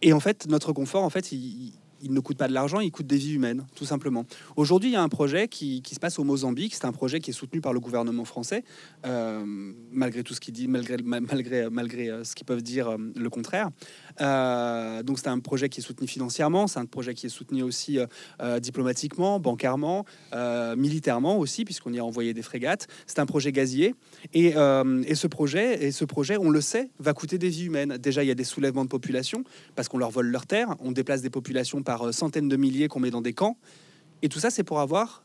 [0.02, 2.92] Et en fait, notre confort, en fait, il, il ne coûte pas de l'argent, il
[2.92, 4.26] coûte des vies humaines, tout simplement.
[4.56, 6.74] Aujourd'hui, il y a un projet qui, se passe au Mozambique.
[6.76, 8.64] C'est un projet qui est soutenu par le gouvernement français,
[9.06, 9.44] euh,
[9.92, 13.30] malgré tout ce qu'il dit, malgré, malgré, malgré euh, ce qu'ils peuvent dire euh, le
[13.30, 13.70] contraire.
[15.04, 18.00] donc, c'est un projet qui est soutenu financièrement, c'est un projet qui est soutenu aussi
[18.62, 20.06] diplomatiquement, bancairement,
[20.78, 22.88] militairement aussi, puisqu'on y a envoyé des frégates.
[23.06, 23.96] C'est un projet gazier.
[24.34, 24.54] Et,
[25.06, 27.98] et, ce projet, et ce projet, on le sait, va coûter des vies humaines.
[27.98, 29.44] Déjà, il y a des soulèvements de population,
[29.76, 32.88] parce qu'on leur vole leurs terres, on déplace des populations par euh, centaines de milliers
[32.88, 33.58] qu'on met dans des camps.
[34.22, 35.24] Et tout ça, c'est pour avoir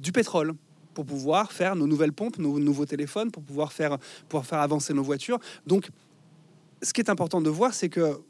[0.00, 0.54] du pétrole,
[0.94, 4.94] pour pouvoir faire nos nouvelles pompes, nos nouveaux téléphones, pour pouvoir faire, pouvoir faire avancer
[4.94, 5.38] nos voitures.
[5.66, 5.90] Donc,
[6.82, 8.20] ce qui est important de voir, c'est que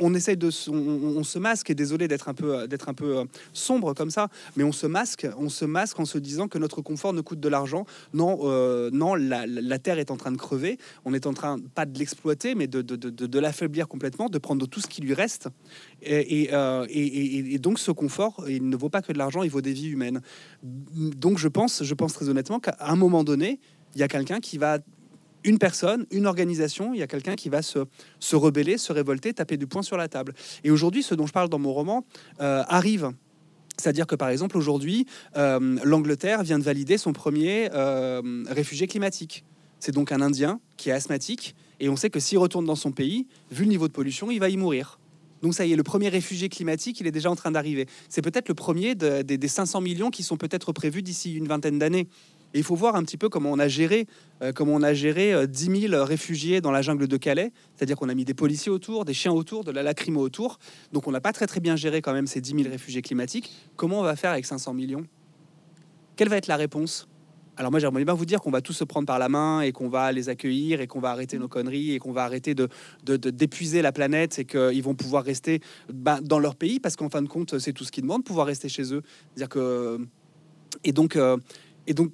[0.00, 1.70] on essaye de, on, se masque.
[1.70, 4.86] Et désolé d'être un peu, d'être un peu euh, sombre comme ça, mais on se
[4.86, 7.86] masque, on se masque en se disant que notre confort ne coûte de l'argent.
[8.14, 10.78] Non, euh, non, la, terre est en train de crever.
[11.04, 14.80] On est en train pas de l'exploiter, mais de, de, l'affaiblir complètement, de prendre tout
[14.80, 15.48] ce qui lui reste.
[16.06, 16.22] Euh,
[16.88, 19.60] et, et, et, donc ce confort, il ne vaut pas que de l'argent, il vaut
[19.60, 20.20] des vies humaines.
[20.62, 23.60] Donc je pense, je pense très honnêtement qu'à un moment donné,
[23.94, 24.78] il y a quelqu'un qui va
[25.44, 27.80] une personne, une organisation, il y a quelqu'un qui va se,
[28.18, 30.34] se, rebeller, se révolter, taper du poing sur la table.
[30.64, 32.04] Et aujourd'hui, ce dont je parle dans mon roman
[32.40, 33.10] euh, arrive.
[33.76, 39.44] C'est-à-dire que par exemple aujourd'hui, euh, l'Angleterre vient de valider son premier euh, réfugié climatique.
[39.78, 42.92] C'est donc un Indien qui est asthmatique et on sait que s'il retourne dans son
[42.92, 44.98] pays, vu le niveau de pollution, il va y mourir.
[45.40, 47.86] Donc ça y est, le premier réfugié climatique, il est déjà en train d'arriver.
[48.10, 52.08] C'est peut-être le premier des 500 millions qui sont peut-être prévus d'ici une vingtaine d'années.
[52.54, 54.06] Et il faut voir un petit peu comment on a géré,
[54.42, 57.52] euh, comment on a géré 10 euh, 000 réfugiés dans la jungle de Calais.
[57.74, 60.58] C'est-à-dire qu'on a mis des policiers autour, des chiens autour, de la lacrymo autour.
[60.92, 63.52] Donc on n'a pas très très bien géré quand même ces 10 000 réfugiés climatiques.
[63.76, 65.06] Comment on va faire avec 500 millions?
[66.16, 67.08] Quelle va être la réponse?
[67.56, 69.70] Alors moi j'aimerais bien vous dire qu'on va tous se prendre par la main et
[69.72, 72.68] qu'on va les accueillir et qu'on va arrêter nos conneries et qu'on va arrêter de,
[73.04, 75.60] d'épuiser la planète et qu'ils vont pouvoir rester
[75.92, 78.46] bah, dans leur pays parce qu'en fin de compte c'est tout ce qu'ils demandent, pouvoir
[78.46, 79.02] rester chez eux.
[79.36, 79.98] dire que
[80.84, 81.36] et donc euh,
[81.86, 82.12] et donc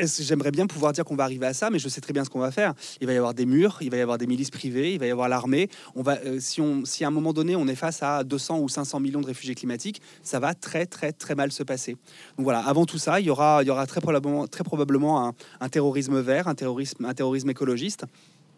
[0.00, 2.30] J'aimerais bien pouvoir dire qu'on va arriver à ça, mais je sais très bien ce
[2.30, 2.74] qu'on va faire.
[3.00, 5.06] Il va y avoir des murs, il va y avoir des milices privées, il va
[5.06, 5.68] y avoir l'armée.
[5.96, 8.60] On va, euh, si, on, si à un moment donné on est face à 200
[8.60, 11.92] ou 500 millions de réfugiés climatiques, ça va très très très mal se passer.
[12.36, 15.34] Donc voilà, avant tout ça, il y aura, il y aura très probablement, très probablement
[15.60, 18.04] un, terrorisme vert, un terrorisme, écologiste.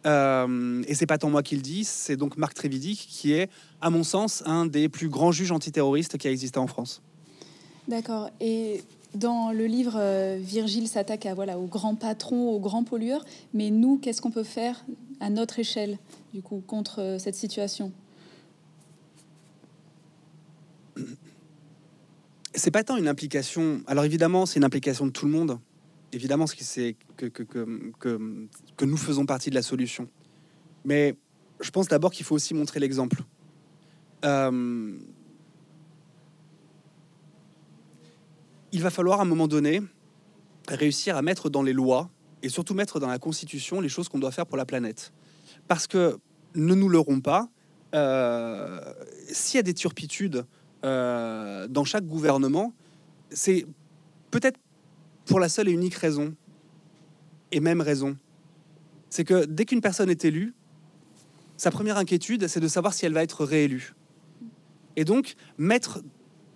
[0.07, 3.51] Euh, et c'est pas tant moi qui le dis, c'est donc Marc Trévidic qui est,
[3.81, 7.03] à mon sens, un des plus grands juges antiterroristes qui a existé en France.
[7.89, 8.31] D'accord.
[9.15, 13.25] Dans le livre, euh, Virgile s'attaque à, voilà, aux grands patrons, aux grands pollueurs.
[13.55, 14.85] Mais nous, qu'est-ce qu'on peut faire
[15.21, 15.99] à notre échelle,
[16.33, 17.93] du coup, contre cette situation?
[22.55, 23.83] C'est pas tant une implication.
[23.87, 25.59] Alors évidemment, c'est une implication de tout le monde.
[26.13, 30.09] Évidemment, c'est que, que, que, que nous faisons partie de la solution.
[30.85, 31.15] Mais
[31.61, 33.23] je pense d'abord qu'il faut aussi montrer l'exemple.
[34.25, 34.99] Euh,
[38.73, 39.83] il va falloir à un moment donné
[40.69, 42.11] réussir à mettre dans les lois
[42.43, 45.13] et surtout mettre dans la Constitution les choses qu'on doit faire pour la planète.
[45.69, 46.19] Parce que,
[46.55, 47.49] ne nous leurrons pas,
[47.95, 48.81] euh,
[49.31, 50.45] s'il y a des turpitudes
[50.85, 52.73] euh, dans chaque gouvernement,
[53.31, 53.67] c'est
[54.31, 54.59] peut-être
[55.27, 56.35] pour la seule et unique raison,
[57.53, 58.17] et même raison,
[59.11, 60.55] c'est que dès qu'une personne est élue,
[61.57, 63.95] sa première inquiétude, c'est de savoir si elle va être réélue.
[64.97, 66.01] Et donc, mettre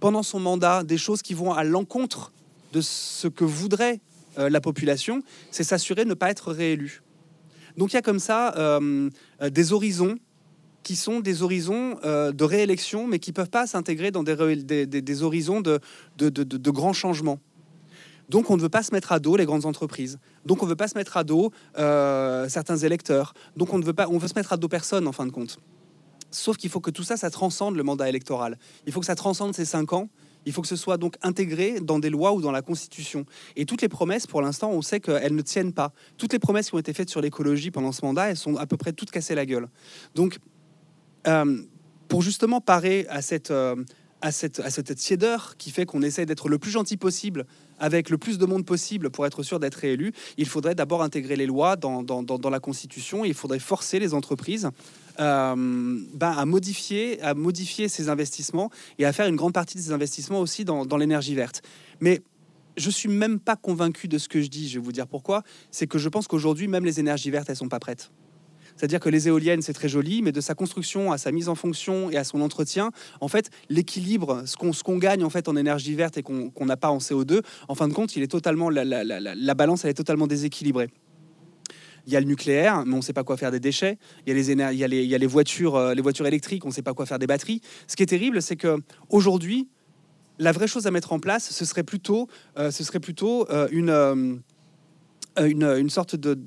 [0.00, 2.32] pendant son mandat des choses qui vont à l'encontre
[2.72, 4.00] de ce que voudrait
[4.38, 7.02] euh, la population, c'est s'assurer de ne pas être réélu.
[7.76, 9.08] Donc il y a comme ça euh,
[9.42, 10.16] euh, des horizons
[10.82, 15.62] qui sont des horizons de réélection, mais qui ne peuvent pas s'intégrer dans des, horizons
[15.62, 15.80] de,
[16.18, 17.38] de, de, grands changements.
[18.28, 20.18] Donc on ne veut pas se mettre à dos les grandes entreprises.
[20.44, 23.32] Donc on ne veut pas se mettre à dos certains électeurs.
[23.56, 25.32] Donc on ne veut pas, on veut se mettre à dos personne en fin de
[25.32, 25.58] compte.
[26.34, 28.58] Sauf qu'il faut que tout ça, ça transcende le mandat électoral.
[28.86, 30.08] Il faut que ça transcende ces cinq ans.
[30.46, 33.24] Il faut que ce soit donc intégré dans des lois ou dans la Constitution.
[33.56, 35.92] Et toutes les promesses, pour l'instant, on sait qu'elles ne tiennent pas.
[36.18, 38.66] Toutes les promesses qui ont été faites sur l'écologie pendant ce mandat, elles sont à
[38.66, 39.68] peu près toutes cassées la gueule.
[40.14, 40.38] Donc,
[41.26, 41.62] euh,
[42.08, 43.76] pour justement parer à cette, euh,
[44.20, 47.46] à cette, à cette tiédeur qui fait qu'on essaie d'être le plus gentil possible
[47.78, 51.36] avec le plus de monde possible pour être sûr d'être réélu, il faudrait d'abord intégrer
[51.36, 54.70] les lois dans, dans, la Constitution il faudrait forcer les entreprises
[55.20, 59.92] euh, ben, à, modifier, à modifier ces investissements et à faire une grande partie des
[59.92, 61.62] investissements aussi dans, l'énergie verte.
[62.00, 62.22] Mais
[62.76, 64.68] je suis même pas convaincu de ce que je dis.
[64.68, 65.42] Je vais vous dire pourquoi.
[65.70, 68.10] C'est que je pense qu'aujourd'hui, même les énergies vertes, elles sont pas prêtes.
[68.76, 71.54] C'est-à-dire que les éoliennes, c'est très joli, mais de sa construction à sa mise en
[71.54, 75.94] fonction et à son entretien, en fait, l'équilibre, ce qu'on gagne en fait en énergie
[75.94, 78.84] verte et qu'on n'a pas en CO2, en fin de compte, il est totalement la,
[78.84, 80.90] la, la, balance, elle est totalement déséquilibrée.
[82.06, 83.98] Il y a le nucléaire, mais on ne sait pas quoi faire des déchets.
[84.26, 86.68] Il y a les, les, il y a les voitures, euh, les voitures électriques, on
[86.68, 87.60] ne sait pas quoi faire des batteries.
[87.86, 89.68] Ce qui est terrible, c'est que aujourd'hui,
[90.38, 93.68] la vraie chose à mettre en place, ce serait plutôt, euh, ce serait plutôt euh,
[93.70, 94.42] une,
[95.38, 96.38] une, une sorte de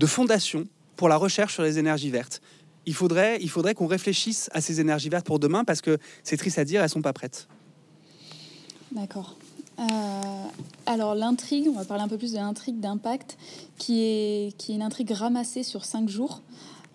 [0.00, 0.64] de fondation
[0.96, 2.40] pour la recherche sur les énergies vertes.
[2.86, 6.38] Il faudrait, il faudrait qu'on réfléchisse à ces énergies vertes pour demain parce que c'est
[6.38, 7.46] triste à dire, elles sont pas prêtes.
[8.90, 9.36] D'accord.
[9.80, 9.84] Euh,
[10.86, 13.38] alors l'intrigue, on va parler un peu plus de l'intrigue d'impact,
[13.78, 16.42] qui est, une intrigue ramassée sur cinq jours.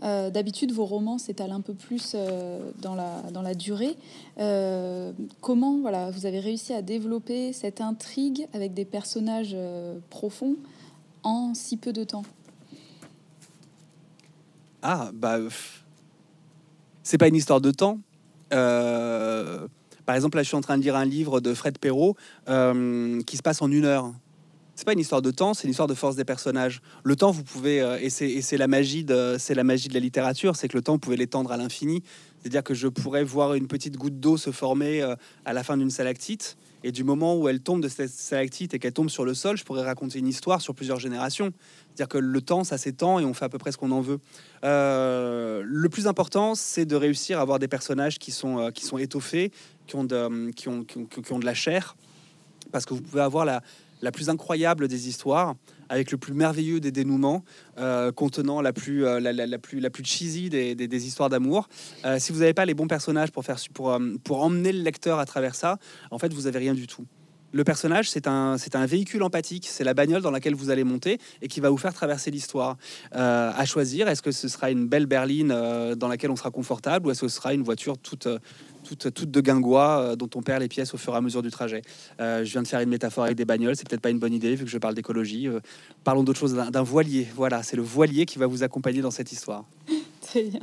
[0.04, 3.96] Euh, d'habitude, vos romans s'étalent un peu plus euh, dans, la, dans la durée.
[5.42, 9.56] comment voilà, vous avez réussi à développer cette intrigue avec des personnages
[10.10, 10.56] profonds
[11.24, 12.26] en si peu de temps?
[14.82, 15.40] Ah, bah.
[17.02, 18.00] C'est pas une histoire de temps.
[20.06, 22.16] Euh, par exemple, là, je suis en train de lire un livre de Fred Perrault
[22.50, 24.14] euh, qui se passe en une heure.
[24.76, 26.82] C'est pas une histoire de temps, c'est une histoire de force des personnages.
[27.04, 30.58] Le temps, vous pouvez, euh, et c'est la magie de, la magie de la littérature,
[30.58, 32.04] c'est que le temps, vous pouvez l'étendre à l'infini.
[32.42, 35.02] C'est-à-dire que je pourrais voir une petite goutte d'eau se former
[35.46, 38.80] à la fin d'une stalactite, et du moment où elle tombe de cette stalactite et
[38.80, 41.52] qu'elle tombe sur le sol, je pourrais raconter une histoire sur plusieurs générations.
[41.88, 44.02] C'est-à-dire que le temps, ça s'étend et on fait à peu près ce qu'on en
[44.02, 44.20] veut.
[44.64, 48.86] Euh, le plus important, c'est de réussir à avoir des personnages qui sont, euh, qui
[48.86, 49.52] sont étoffés,
[49.88, 51.96] qui ont, de, qui, ont, qui, ont, de la chair,
[52.72, 53.62] parce que vous pouvez avoir la,
[54.02, 55.56] la plus incroyable des histoires,
[55.90, 57.44] avec le plus merveilleux des dénouements,
[57.78, 61.70] euh, contenant la plus, la, la, plus, la plus cheesy des, des, histoires d'amour.
[62.18, 65.26] si vous n'avez pas les bons personnages pour, faire, pour, pour emmener le lecteur à
[65.26, 65.78] travers ça,
[66.10, 67.06] en fait, vous n'avez rien du tout
[67.56, 71.20] le personnage, c'est un, un véhicule empathique, c'est la bagnole dans laquelle vous allez monter
[71.42, 72.76] et qui va vous faire traverser l'histoire.
[73.16, 76.52] Euh, à choisir, est-ce que ce sera une belle berline euh, dans laquelle on sera
[76.52, 78.28] confortable ou est-ce que ce sera une voiture toute,
[78.84, 81.42] toute, toute de guingois euh, dont on perd les pièces au fur et à mesure
[81.42, 81.82] du trajet?
[82.20, 84.54] Je viens de faire une métaphore avec des bagnoles, c'est peut-être pas une bonne idée
[84.56, 85.48] vu que je parle d'écologie.
[86.04, 87.26] parlons d'autre chose, d'un, d'un voilier.
[87.36, 89.64] Voilà, c'est le voilier qui va vous accompagner dans cette histoire.
[90.22, 90.60] Très bien.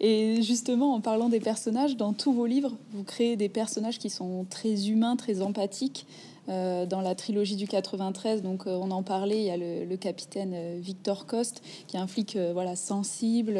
[0.00, 4.10] Et justement, en parlant des personnages, dans tous vos livres, vous créez des personnages qui
[4.10, 6.06] sont très humains, très empathiques.
[6.50, 9.96] Euh, dans la trilogie du 93, donc euh, on en parlait, il y a le,
[9.96, 13.58] capitaine euh, Victor Coste, qui est un flic voilà, sensible,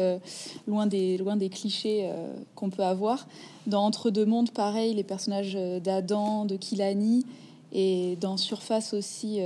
[0.67, 2.09] loin des, loin des clichés
[2.55, 3.27] qu'on peut avoir.
[3.67, 7.25] Dans Entre deux mondes, pareil, les personnages d'Adam, de Kilani,
[7.71, 9.39] et dans Surface aussi,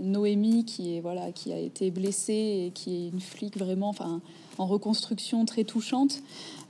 [0.00, 4.20] Noémie, qui, est, voilà, qui a été blessée et qui est une flic vraiment enfin,
[4.58, 6.22] en reconstruction très touchante.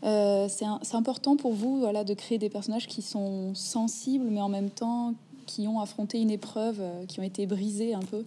[0.03, 4.71] c'est important pour vous voilà, de créer des personnages qui sont sensibles, mais en même
[4.71, 5.15] temps
[5.53, 8.25] qui ont affronté une épreuve, euh, qui ont été brisées un peu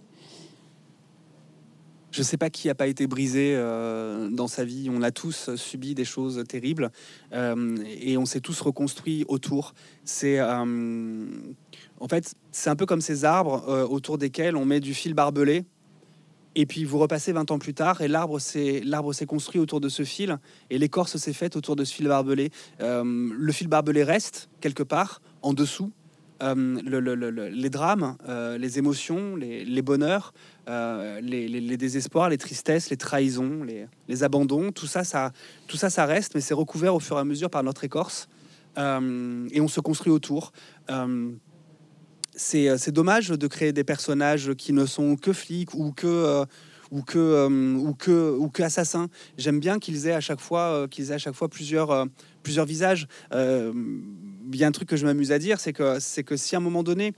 [2.12, 4.88] je sais pas qui a pas été brisé euh, dans sa vie.
[4.90, 6.90] On a tous subi des choses terribles
[7.34, 9.74] euh, et on s'est tous reconstruits autour.
[10.06, 15.12] C'est en fait, c'est un peu comme ces arbres autour desquels on met du fil
[15.12, 15.66] barbelé.
[16.54, 18.38] Et puis vous repassez 20 ans plus tard et l'arbre
[18.84, 20.38] l'arbre s'est construit autour de ce fil
[20.70, 22.50] et l'écorce s'est faite autour de ce fil barbelé.
[22.80, 25.92] le fil barbelé reste quelque part en dessous
[26.42, 30.34] euh, les drames, euh, les émotions, les, bonheurs,
[30.68, 33.64] euh, les, désespoirs, les tristesses, les trahisons,
[34.08, 35.32] les, abandons, tout ça,
[35.66, 38.28] tout ça, ça reste, mais c'est recouvert au fur et à mesure par notre écorce,
[38.76, 40.52] et on se construit autour.
[42.34, 46.44] c'est dommage de créer des personnages qui ne sont que flics ou que
[46.90, 47.46] ou que
[47.76, 49.08] ou que ou que assassins.
[49.38, 52.06] J'aime bien qu'ils aient à chaque fois qu'ils aient à chaque fois plusieurs
[52.42, 53.08] plusieurs visages
[54.52, 56.54] il y a un truc que je m'amuse à dire, c'est que, c'est que si
[56.54, 57.12] à un moment donné, euh,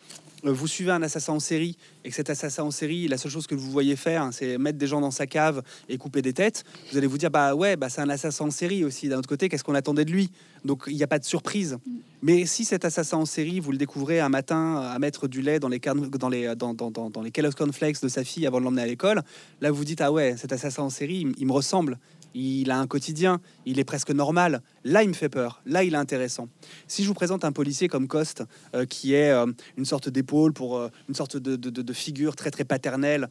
[0.44, 3.46] vous suivez un assassin en série et que cet assassin en série, la seule chose
[3.46, 6.32] que vous voyez faire, hein, c'est mettre des gens dans sa cave et couper des
[6.32, 9.08] têtes, vous allez vous dire bah ouais, bah c'est un assassin en série aussi.
[9.08, 10.30] D'un autre côté, qu'est-ce qu'on attendait de lui?
[10.64, 11.78] Donc il n'y a pas de surprise.
[12.22, 15.60] Mais si cet assassin en série, vous le découvrez un matin à mettre du lait
[15.60, 18.64] dans les dans les dans, dans, dans, les Kellogg's cornflakes de sa fille avant de
[18.64, 19.22] l'emmener à l'école,
[19.60, 21.98] là vous dites ah ouais, cet assassin en série, il me ressemble
[22.34, 24.62] il a un quotidien, il est presque normal.
[24.88, 25.60] Là, il me fait peur.
[25.66, 26.48] Là, il est intéressant.
[26.86, 28.42] Si je vous présente un policier comme Coste,
[28.74, 29.44] euh, qui est euh,
[29.76, 33.28] une sorte d'épaule pour euh, une sorte de, figure très très paternelle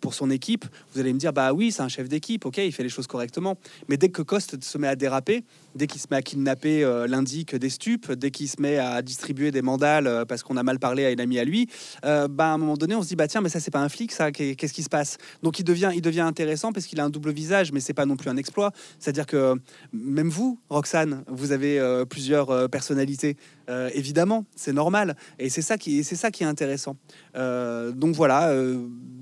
[0.00, 2.72] pour son équipe, vous allez me dire bah oui, c'est un chef d'équipe, ok, il
[2.72, 3.58] fait les choses correctement.
[3.88, 7.56] Mais dès que Coste se met à déraper, dès qu'il se met à kidnapper l'indique
[7.56, 11.04] des stupes, dès qu'il se met à distribuer des mandales parce qu'on a mal parlé
[11.04, 11.68] à une amie à lui,
[12.02, 13.88] bah, à un moment donné, on se dit bah tiens, mais ça c'est pas un
[13.88, 15.18] flic, ça, qu'est-ce qui se passe?
[15.42, 18.06] Donc il devient, il devient intéressant parce qu'il a un double visage, mais c'est pas
[18.06, 18.70] non plus un exploit.
[18.98, 19.56] C'est-à-dire que
[19.92, 23.36] même vous, Roxane, vous avez euh, plusieurs euh, personnalités.
[23.68, 25.16] Euh, évidemment, c'est normal.
[25.38, 26.96] Et c'est ça qui, est intéressant.
[27.34, 28.54] donc voilà,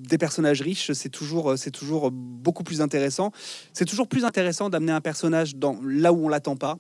[0.08, 3.32] des personnages riches, c'est toujours, beaucoup plus intéressant.
[3.72, 6.78] C'est toujours plus intéressant d'amener un personnage dans là où on l'attend pas,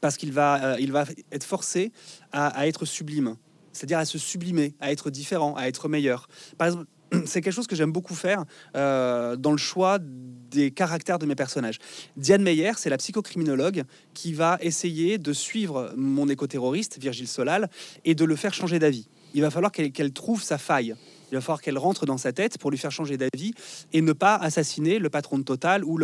[0.00, 1.92] parce qu'il va, il va être forcé
[2.32, 3.36] à, à être sublime
[3.72, 6.28] c'est-à-dire à se sublimer, à être différent, à être meilleur.
[6.56, 6.86] Par exemple,
[7.24, 8.44] c'est quelque chose que j'aime beaucoup faire
[8.76, 11.78] euh, dans le choix des caractères de mes personnages.
[12.16, 13.82] Diane Meyer, c'est la psychocriminologue
[14.14, 17.68] qui va essayer de suivre mon éco-terroriste, Virgile Solal,
[18.04, 19.08] et de le faire changer d'avis.
[19.34, 20.94] Il va falloir qu'elle trouve sa faille.
[21.30, 23.52] Il va falloir qu'elle rentre dans sa tête pour lui faire changer d'avis
[23.92, 25.98] et ne pas assassiner le patron de Total ou,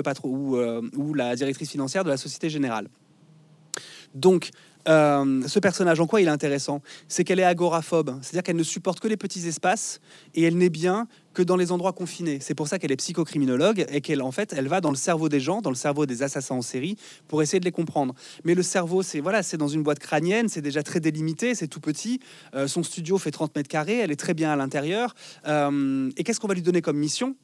[0.57, 2.88] euh, ou la directrice financière de la Société Générale.
[4.15, 4.51] Donc,
[4.88, 6.83] euh, ce personnage, en quoi il est intéressant?
[7.09, 10.01] C'est qu'elle est agoraphobe, c'est-à-dire qu'elle ne supporte que les petits espaces
[10.35, 12.38] et elle n'est bien que dans les endroits confinés.
[12.40, 15.29] C'est pour ça qu'elle est psychocriminologue et qu'elle, en fait, elle va dans le cerveau
[15.29, 16.97] des gens, dans le cerveau des assassins en série,
[17.29, 18.14] pour essayer de les comprendre.
[18.45, 21.68] Mais le cerveau, c'est voilà, c'est dans une boîte crânienne, c'est déjà très délimité, c'est
[21.68, 22.21] tout petit.
[22.55, 25.14] Euh, son studio fait 30 mètres carrés, elle est très bien à l'intérieur.
[25.47, 27.37] Euh, et qu'est-ce qu'on va lui donner comme mission?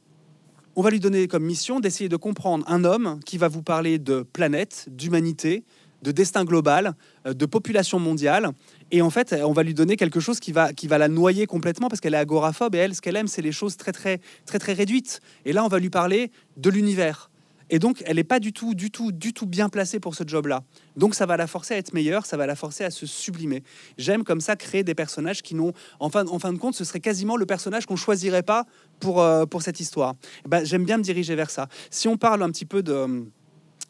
[0.76, 3.98] On va lui donner comme mission d'essayer de comprendre un homme qui va vous parler
[3.98, 5.64] de planète, d'humanité,
[6.02, 6.94] de destin global,
[7.26, 8.50] euh, de population mondiale.
[8.90, 11.46] Et en fait, on va lui donner quelque chose qui va, qui va la noyer
[11.46, 14.20] complètement parce qu'elle est agoraphobe et elle, ce qu'elle aime, c'est les choses très, très,
[14.46, 15.20] très, très réduites.
[15.44, 17.30] Et là, on va lui parler de l'univers.
[17.70, 20.24] Et donc, elle n'est pas du tout, du tout, du tout bien placée pour ce
[20.26, 20.62] job-là.
[20.96, 23.62] Donc, ça va la forcer à être meilleure, ça va la forcer à se sublimer.
[23.98, 26.84] J'aime comme ça créer des personnages qui n'ont, en fin, en fin de compte, ce
[26.84, 28.64] serait quasiment le personnage qu'on choisirait pas
[29.00, 30.14] pour, euh, pour cette histoire.
[30.48, 31.68] Ben, J'aime bien me diriger vers ça.
[31.90, 33.26] Si on parle un petit peu de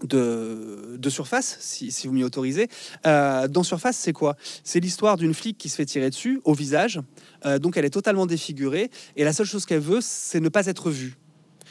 [0.05, 2.69] de, Surface, si, vous m'y autorisez.
[3.07, 4.37] Euh, dans Surface, c'est quoi?
[4.63, 7.01] C'est l'histoire d'une flic qui se fait tirer dessus au visage.
[7.47, 8.91] Euh, donc elle est totalement défigurée.
[9.17, 11.17] Et la seule chose qu'elle veut, c'est ne pas être vue.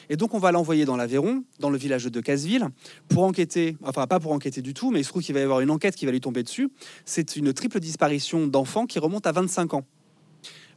[0.09, 2.69] Et donc on va l'envoyer dans l'Aveyron, dans le village de Casseville,
[3.09, 5.43] pour enquêter, enfin pas pour enquêter du tout, mais il se trouve qu'il va y
[5.43, 6.69] avoir une enquête qui va lui tomber dessus.
[7.05, 9.83] C'est une triple disparition d'enfants qui remonte à 25 ans.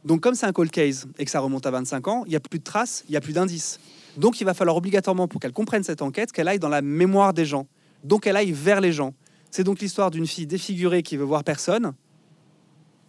[0.03, 2.35] Donc comme c'est un cold case et que ça remonte à 25 ans, il n'y
[2.35, 3.79] a plus de traces, il n'y a plus d'indices.
[4.17, 7.33] Donc il va falloir obligatoirement, pour qu'elle comprenne cette enquête, qu'elle aille dans la mémoire
[7.33, 7.67] des gens.
[8.03, 9.13] Donc elle aille vers les gens.
[9.51, 11.93] C'est donc l'histoire d'une fille défigurée qui veut voir personne,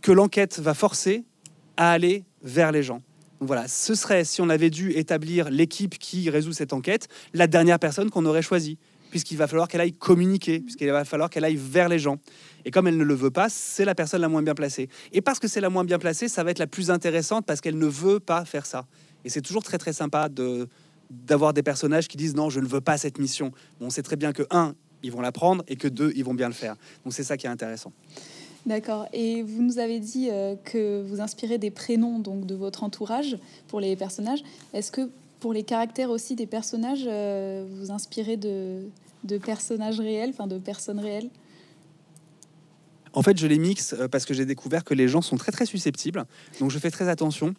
[0.01, 1.25] que l'enquête va forcer
[1.77, 3.01] à aller vers les gens.
[3.41, 7.47] Donc voilà, ce serait, si on avait dû établir l'équipe qui résout cette enquête, la
[7.47, 8.79] dernière personne qu'on aurait choisie,
[9.11, 12.19] puisqu'il va falloir qu'elle aille communiquer, puisqu'il va falloir qu'elle aille vers les gens.
[12.65, 14.89] Et comme elle ne le veut pas, c'est la personne la moins bien placée.
[15.13, 17.61] Et parce que c'est la moins bien placée, ça va être la plus intéressante parce
[17.61, 18.87] qu'elle ne veut pas faire ça.
[19.25, 20.69] Et c'est toujours très très sympa de,
[21.27, 23.53] d'avoir des personnages qui disent non, je ne veux pas cette mission.
[23.81, 26.35] on sait très bien que, un, ils vont la prendre et que deux, ils vont
[26.35, 26.77] bien le faire.
[27.05, 27.93] Donc c'est ça qui est intéressant.
[28.65, 29.09] D'accord.
[29.13, 33.37] Et vous nous avez dit euh, que vous inspirez des prénoms donc de votre entourage
[33.69, 34.43] pour les personnages.
[34.73, 35.11] Est-ce que
[35.41, 38.85] pour les caractères aussi des personnages, euh, vous inspirez de,
[39.25, 41.29] de personnages réels, enfin de personnes réelles?
[43.15, 45.51] En fait, je les mixe euh, parce que j'ai découvert que les gens sont très
[45.51, 46.25] très susceptibles.
[46.61, 47.55] Donc je fais très attention.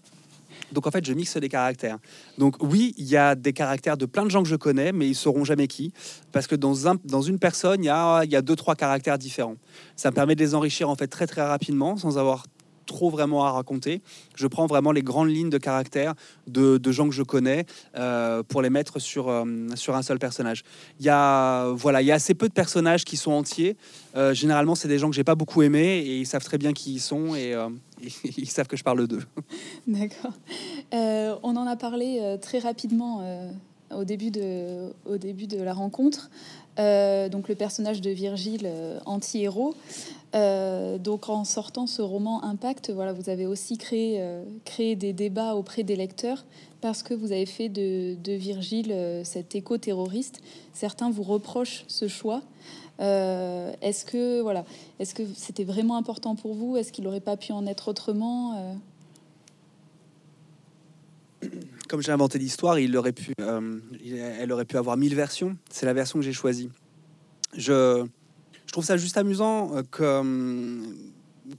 [0.73, 1.97] Donc en fait, je mixe des caractères.
[2.37, 5.07] Donc oui, il y a des caractères de plein de gens que je connais, mais
[5.07, 5.93] ils sauront jamais qui,
[6.31, 9.17] parce que dans, un, dans une personne, il y a, y a deux trois caractères
[9.17, 9.55] différents.
[9.95, 12.45] Ça me permet de les enrichir en fait très très rapidement, sans avoir
[12.85, 14.01] trop vraiment à raconter.
[14.35, 16.13] Je prends vraiment les grandes lignes de caractère
[16.47, 17.65] de, gens que je connais
[17.97, 19.45] euh, pour les mettre sur, euh,
[19.75, 20.63] sur un seul personnage.
[20.99, 23.77] Il y, a, voilà, il y a assez peu de personnages qui sont entiers.
[24.15, 26.73] Euh, généralement, c'est des gens que j'ai pas beaucoup aimés et ils savent très bien
[26.73, 27.55] qui ils sont et,
[28.37, 29.23] ils savent que je parle d'eux.
[29.87, 30.33] D'accord.
[30.91, 33.21] on en a parlé très rapidement
[33.95, 36.29] au, début de, au début de la rencontre.
[36.77, 38.69] donc le personnage de Virgile,
[39.05, 39.75] anti-héros.
[40.35, 44.43] Euh, donc en sortant ce roman Impact, voilà, vous avez aussi créé, euh,
[44.77, 46.43] des débats auprès des lecteurs
[46.81, 50.41] parce que vous avez fait de, Virgile euh, cet éco-terroriste.
[50.73, 52.41] Certains vous reprochent ce choix.
[53.03, 54.65] Est-ce que voilà,
[54.99, 56.77] est-ce que c'était vraiment important pour vous?
[56.77, 58.77] Est-ce qu'il n'aurait pas pu en être autrement
[61.89, 65.57] Comme j'ai inventé l'histoire, il pu, elle aurait pu avoir mille versions.
[65.69, 66.69] C'est la version que j'ai choisie.
[68.73, 70.81] Je trouve ça juste amusant euh, euh,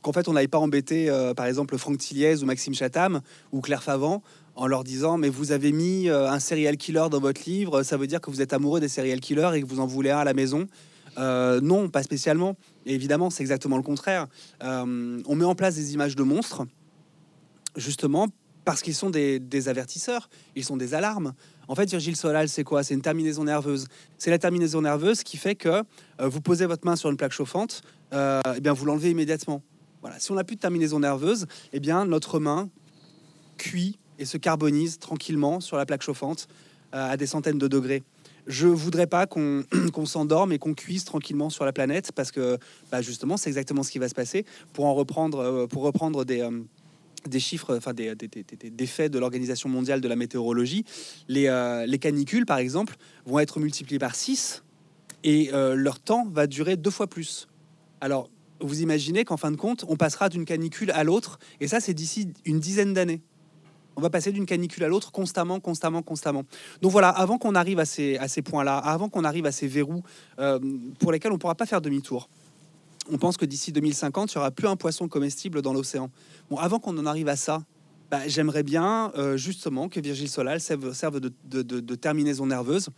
[0.03, 3.21] qu'en fait on n'avait pas embêté euh, par exemple Franck Tilliez ou Maxime Chatham
[3.53, 4.21] ou Claire Favant
[4.57, 8.09] en leur disant mais vous avez mis un serial killer dans votre livre, ça veut
[8.09, 10.25] dire que vous êtes amoureux des serial killers et que vous en voulez un à
[10.25, 10.67] la maison.
[11.17, 12.57] Non, pas spécialement.
[12.87, 14.27] Et évidemment, c'est exactement le contraire.
[14.61, 16.65] on met en place des images de monstres,
[17.77, 18.29] justement
[18.65, 21.35] parce qu'ils sont des, avertisseurs, ils sont des alarmes.
[21.69, 22.83] En fait, Virgile Solal, c'est quoi?
[22.83, 23.87] C'est une terminaison nerveuse.
[24.19, 25.83] C'est la terminaison nerveuse qui fait que euh,
[26.29, 29.63] vous posez votre main sur une plaque chauffante, euh, et bien vous l'enlevez immédiatement.
[30.01, 30.19] Voilà.
[30.19, 32.69] Si on n'a plus de terminaison nerveuse, eh bien notre main
[33.57, 36.49] cuit et se carbonise tranquillement sur la plaque chauffante
[36.95, 38.03] euh, à des centaines de degrés.
[38.47, 42.59] Je voudrais pas qu'on s'endorme et qu'on cuise tranquillement sur la planète parce que
[42.91, 44.45] bah, justement c'est exactement ce qui va se passer.
[44.73, 46.43] Pour en reprendre, pour reprendre des
[47.29, 50.85] des chiffres, enfin des, des, faits de l'Organisation mondiale de la météorologie,
[51.29, 54.63] les, euh, les, canicules, par exemple, vont être multipliées par 6
[55.23, 57.49] et euh, leur temps va durer deux fois plus.
[58.01, 58.29] Alors,
[58.61, 61.95] vous imaginez qu'en fin de compte, on passera d'une canicule à l'autre, et ça, c'est
[61.95, 63.23] d'ici une dizaine d'années.
[63.97, 66.45] On va passer d'une canicule à l'autre constamment, constamment, constamment.
[66.83, 69.69] Donc voilà, avant qu'on arrive à ces, à ces points-là, avant qu'on arrive à ces
[69.69, 70.03] verrous
[70.39, 70.59] euh,
[70.99, 72.29] pour lesquels on ne pourra pas faire demi-tour,
[73.11, 76.11] on pense que d'ici 2050, il n'y aura plus un poisson comestible dans l'océan.
[76.51, 77.63] Bon, avant qu'on en arrive à ça,
[78.15, 82.91] bah, j'aimerais bien euh, justement que Virgile Solal serve, de, terminaison nerveuse.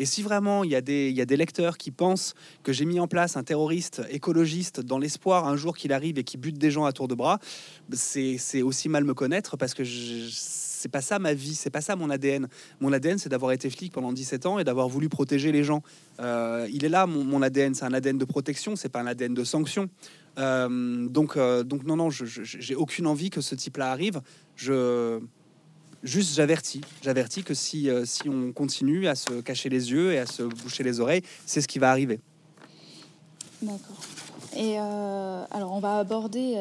[0.00, 3.36] Et si vraiment il y, a des, lecteurs qui pensent que j'ai mis en place
[3.36, 6.90] un terroriste écologiste dans l'espoir un jour qu'il arrive et qui bute des gens à
[6.90, 7.38] tour de bras,
[7.92, 11.94] c'est aussi mal me connaître parce que c'est pas ça ma vie, c'est pas ça
[11.94, 12.48] mon ADN.
[12.80, 15.82] Mon ADN, c'est d'avoir été flic pendant 17 ans et d'avoir voulu protéger les gens.
[16.18, 19.32] Euh, il est là, mon, ADN, c'est un ADN de protection, c'est pas un ADN
[19.32, 19.88] de sanction.
[20.38, 24.20] Euh, donc non, non, j'ai aucune envie que ce type-là arrive.
[24.56, 25.20] Je
[26.02, 30.26] juste, j'avertis, j'avertis que si, si on continue à se cacher les yeux et à
[30.26, 32.20] se boucher les oreilles, c'est ce qui va arriver.
[33.62, 33.96] D'accord.
[34.56, 36.56] Et alors, on va aborder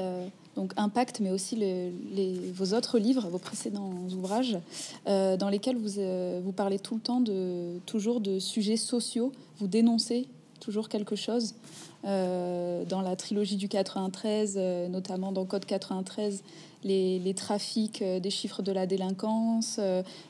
[0.56, 1.58] donc Impact, mais aussi
[2.54, 4.58] vos autres livres, vos précédents ouvrages,
[5.08, 9.32] euh, dans lesquels vous, euh, vous parlez tout le temps de, toujours de sujets sociaux,
[9.60, 10.28] vous dénoncez
[10.60, 11.56] toujours quelque chose.
[12.06, 14.58] Euh, dans la trilogie du 93,
[14.90, 16.44] notamment dans Code 93,
[16.86, 19.80] les, trafics des chiffres de la délinquance,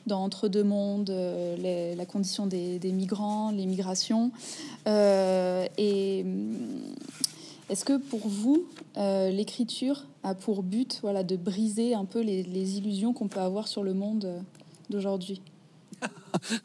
[0.06, 1.12] dans Entre deux mondes,
[1.58, 4.32] la condition des, des, migrants, les migrations.
[4.86, 6.24] et
[7.68, 12.78] est-ce que pour vous, euh, l'écriture a pour but voilà, de briser un peu les,
[12.78, 14.40] illusions qu'on peut avoir sur le monde euh,
[14.90, 15.42] d'aujourd'hui?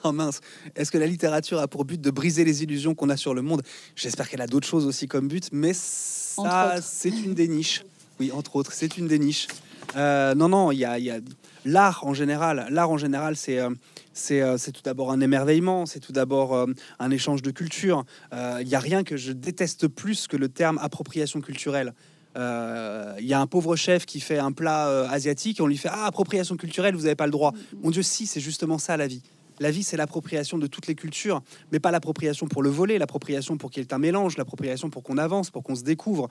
[0.04, 0.42] Oh mince,
[0.76, 3.42] est-ce que la littérature a pour but de briser les illusions qu'on a sur le
[3.42, 3.64] monde?
[3.96, 7.84] J'espère qu'elle a d'autres choses aussi comme but, mais ça, c'est une des niches.
[8.20, 9.48] Oui, entre autres, c'est une des niches.
[9.96, 11.20] Euh, non, non, il y a, y a
[11.66, 12.68] l'art en général.
[12.70, 16.66] L'art en général, c'est euh, c'est tout d'abord un émerveillement, c'est tout d'abord euh,
[17.00, 18.06] un échange de culture.
[18.32, 21.94] Il euh, n'y a rien que je déteste plus que le terme appropriation culturelle.
[22.36, 25.90] Il y a un pauvre chef qui fait un plat asiatique et on lui fait
[25.92, 27.54] ah, appropriation culturelle, vous n'avez pas le droit.
[27.84, 29.22] Mon Dieu, si, c'est justement ça la vie.
[29.62, 33.58] La vie, c'est l'appropriation de toutes les cultures, mais pas l'appropriation pour le voler, l'appropriation
[33.58, 36.30] pour qu'il y ait un mélange, l'appropriation pour qu'on avance, pour qu'on se découvre.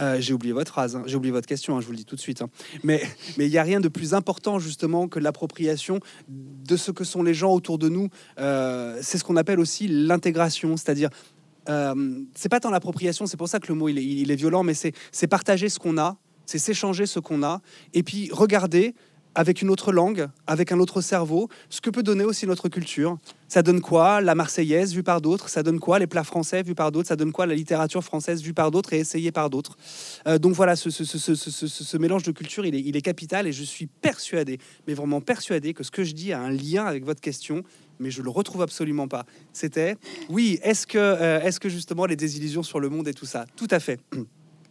[0.00, 1.04] Euh, j'ai oublié votre phrase, hein.
[1.06, 2.42] j'ai oublié votre question, hein, je vous le dis tout de suite.
[2.42, 2.50] Hein.
[2.82, 3.00] Mais
[3.38, 7.34] il n'y a rien de plus important justement que l'appropriation de ce que sont les
[7.34, 8.08] gens autour de nous.
[8.40, 11.10] Euh, c'est ce qu'on appelle aussi l'intégration, c'est-à-dire
[11.68, 11.94] euh,
[12.34, 14.74] c'est pas tant l'appropriation, c'est pour ça que le mot il est, est violent, mais
[14.74, 16.16] c'est partager ce qu'on a,
[16.46, 17.60] c'est s'échanger ce qu'on a,
[17.94, 18.96] et puis regarder
[19.34, 23.18] avec une autre langue, avec un autre cerveau, ce que peut donner aussi notre culture.
[23.48, 25.48] Ça donne quoi la Marseillaise vue par d'autres?
[25.48, 27.08] Ça donne quoi les plats français vus par d'autres?
[27.08, 29.76] Ça donne quoi la littérature française vue par d'autres et essayée par d'autres?
[30.26, 34.94] Euh, Donc voilà, ce, mélange de culture, il est, capital et je suis persuadé, mais
[34.94, 37.62] vraiment persuadé que ce que je dis a un lien avec votre question,
[37.98, 39.26] mais je le retrouve absolument pas.
[39.52, 39.96] C'était,
[40.30, 43.44] oui, est-ce que, euh, est-ce que justement les désillusions sur le monde et tout ça?
[43.56, 44.00] Tout à fait.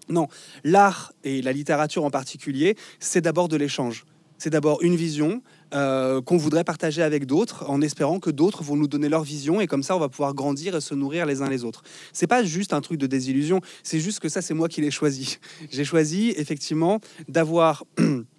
[0.10, 0.28] Non,
[0.64, 4.06] l'art et la littérature en particulier, c'est d'abord de l'échange
[4.42, 5.44] c'est d'abord une vision
[5.76, 9.62] euh, qu'on voudrait partager avec d'autres, en espérant que d'autres vont nous donner leur vision
[9.62, 11.84] et comme ça on va pouvoir grandir et se nourrir les uns les autres.
[12.12, 14.90] C'est pas juste un truc de désillusion, c'est juste que ça c'est moi qui l'ai
[14.90, 15.38] choisi.
[15.70, 17.84] J'ai choisi effectivement d'avoir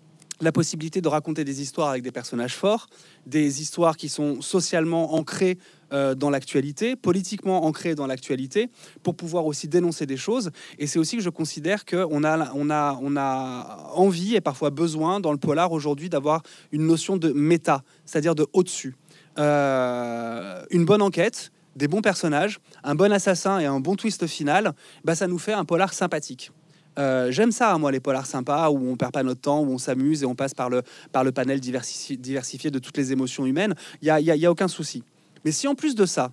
[0.43, 2.89] la possibilité de raconter des histoires avec des personnages forts,
[3.27, 5.57] des histoires qui sont socialement ancrées
[5.93, 8.69] euh, dans l'actualité, politiquement ancrées dans l'actualité,
[9.05, 10.51] pour pouvoir aussi dénoncer des choses.
[10.79, 14.71] Et c'est aussi que je considère qu'on a, on a, on a envie et parfois
[14.71, 18.97] besoin dans le polar aujourd'hui d'avoir une notion de méta, c'est-à-dire de au-dessus.
[19.39, 24.73] Euh, une bonne enquête, des bons personnages, un bon assassin et un bon twist final,
[25.05, 26.51] bah, ça nous fait un polar sympathique.
[26.99, 29.79] Euh, j'aime ça, moi, les polars sympas, où on perd pas notre temps, où on
[29.79, 33.75] s'amuse et on passe par le, par le panel diversifié de toutes les émotions humaines.
[34.03, 35.03] Il n'y a, y a, aucun souci.
[35.45, 36.33] Mais si en plus de ça,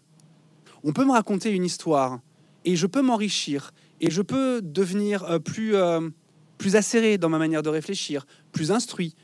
[0.84, 2.20] on peut me raconter une histoire
[2.66, 6.10] et je peux m'enrichir et je peux devenir euh, plus, euh,
[6.58, 9.16] plus acéré dans ma manière de réfléchir, plus instruit,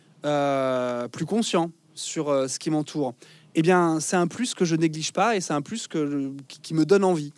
[1.11, 3.13] plus conscient sur ce qui m'entoure,
[3.53, 6.73] eh bien, c'est un plus que je néglige pas et c'est un plus que, qui
[6.73, 7.31] me donne envie.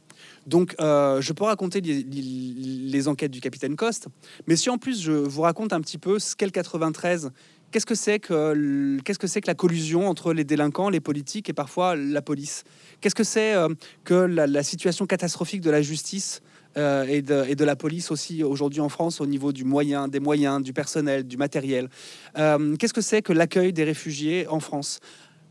[0.48, 4.08] Donc, euh, je peux raconter les, enquêtes du capitaine Coste,
[4.48, 7.32] mais si en plus je vous raconte un petit peu ce qu'est le 93,
[7.70, 11.54] qu'est-ce que c'est que, qu'est-ce que, que la collusion entre les délinquants, les politiques et
[11.54, 12.64] parfois la police?
[13.02, 13.68] Qu'est-ce que c'est euh,
[14.06, 16.42] que la, situation catastrophique de la justice
[16.78, 20.64] euh, et, de, la police aussi aujourd'hui en France au niveau du moyen, des moyens,
[20.64, 21.90] du personnel, du matériel?
[22.36, 25.00] Qu'est-ce que c'est que l'accueil des réfugiés en France?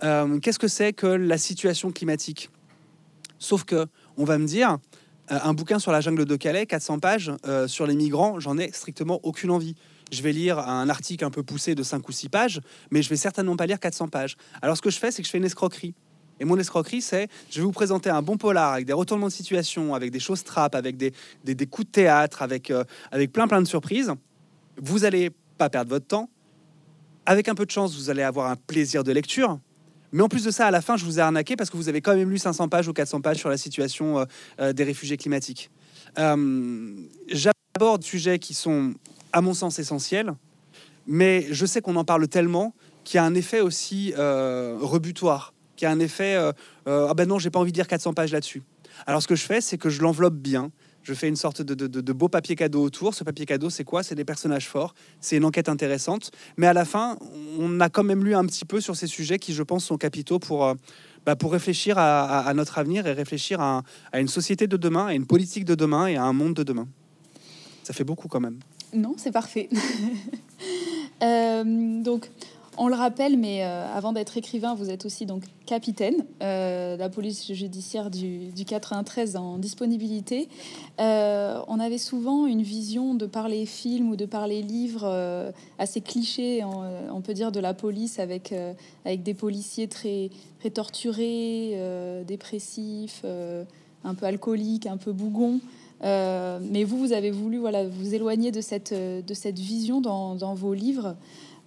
[0.00, 2.50] Qu'est-ce que c'est que la situation climatique?
[3.38, 3.86] Sauf que
[4.16, 4.78] on va me dire,
[5.30, 8.58] euh, un bouquin sur la jungle de Calais, 400 pages, euh, sur les migrants, j'en
[8.58, 9.74] ai strictement aucune envie.
[10.12, 12.60] Je vais lire un article un peu poussé de 5 ou 6 pages,
[12.90, 14.36] mais je vais certainement pas lire 400 pages.
[14.62, 15.94] Alors ce que je fais, c'est que je fais une escroquerie.
[16.38, 19.32] Et mon escroquerie, c'est je vais vous présenter un bon polar avec des retournements de
[19.32, 21.12] situation, avec des choses trappes, avec des,
[21.44, 24.12] des, coups de théâtre, avec, euh, avec plein plein de surprises.
[24.80, 26.28] Vous allez pas perdre votre temps.
[27.24, 29.58] Avec un peu de chance, vous allez avoir un plaisir de lecture.
[30.12, 31.88] Mais en plus de ça, à la fin, je vous ai arnaqué parce que vous
[31.88, 34.24] avez quand même lu 500 pages ou 400 pages sur la situation euh,
[34.60, 35.70] euh, des réfugiés climatiques.
[36.18, 36.94] Euh,
[37.28, 38.94] J'aborde des sujets qui sont,
[39.32, 40.32] à mon sens, essentiels,
[41.06, 45.86] mais je sais qu'on en parle tellement qu'il y a un effet aussi rebutoire, qu'il
[45.86, 46.36] y a un effet
[46.86, 48.64] ah ben non, j'ai pas envie de dire 400 pages là-dessus.
[49.06, 50.72] Alors ce que je fais, c'est que je l'enveloppe bien,
[51.06, 53.14] je fais une sorte de, beau papier cadeau autour.
[53.14, 54.02] Ce papier cadeau, c'est quoi?
[54.02, 56.32] C'est des personnages forts, c'est une enquête intéressante.
[56.56, 57.16] Mais à la fin,
[57.60, 59.98] on a quand même lu un petit peu sur ces sujets qui, je pense, sont
[59.98, 60.74] capitaux pour, euh,
[61.24, 63.84] bah, pour réfléchir à, notre avenir et réfléchir à,
[64.14, 66.88] une société de demain, à une politique de demain et à un monde de demain.
[67.84, 68.58] Ça fait beaucoup quand même.
[68.92, 69.68] Non, c'est parfait.
[71.22, 72.30] Euh, donc,
[72.78, 77.00] on le rappelle, mais euh, avant d'être écrivain, vous êtes aussi donc capitaine euh, de
[77.00, 80.48] la police judiciaire du, 93 en disponibilité.
[81.00, 85.52] Euh, on avait souvent une vision de par les films ou de par les livres
[85.78, 88.54] assez clichés, on, peut dire, de la police avec,
[89.04, 91.78] avec des policiers très, très torturés,
[92.26, 93.24] dépressifs,
[94.04, 95.60] un peu alcooliques, un peu bougons.
[96.02, 100.74] mais vous, vous avez voulu voilà, vous éloigner de cette, de cette vision dans vos
[100.74, 101.16] livres.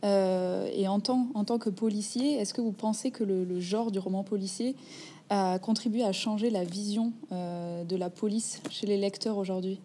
[0.03, 3.91] Euh, et en tant, en tant que policier, est-ce que vous pensez que le, genre
[3.91, 4.75] du roman policier
[5.29, 9.79] a contribué à changer la vision euh, de la police chez les lecteurs aujourd'hui?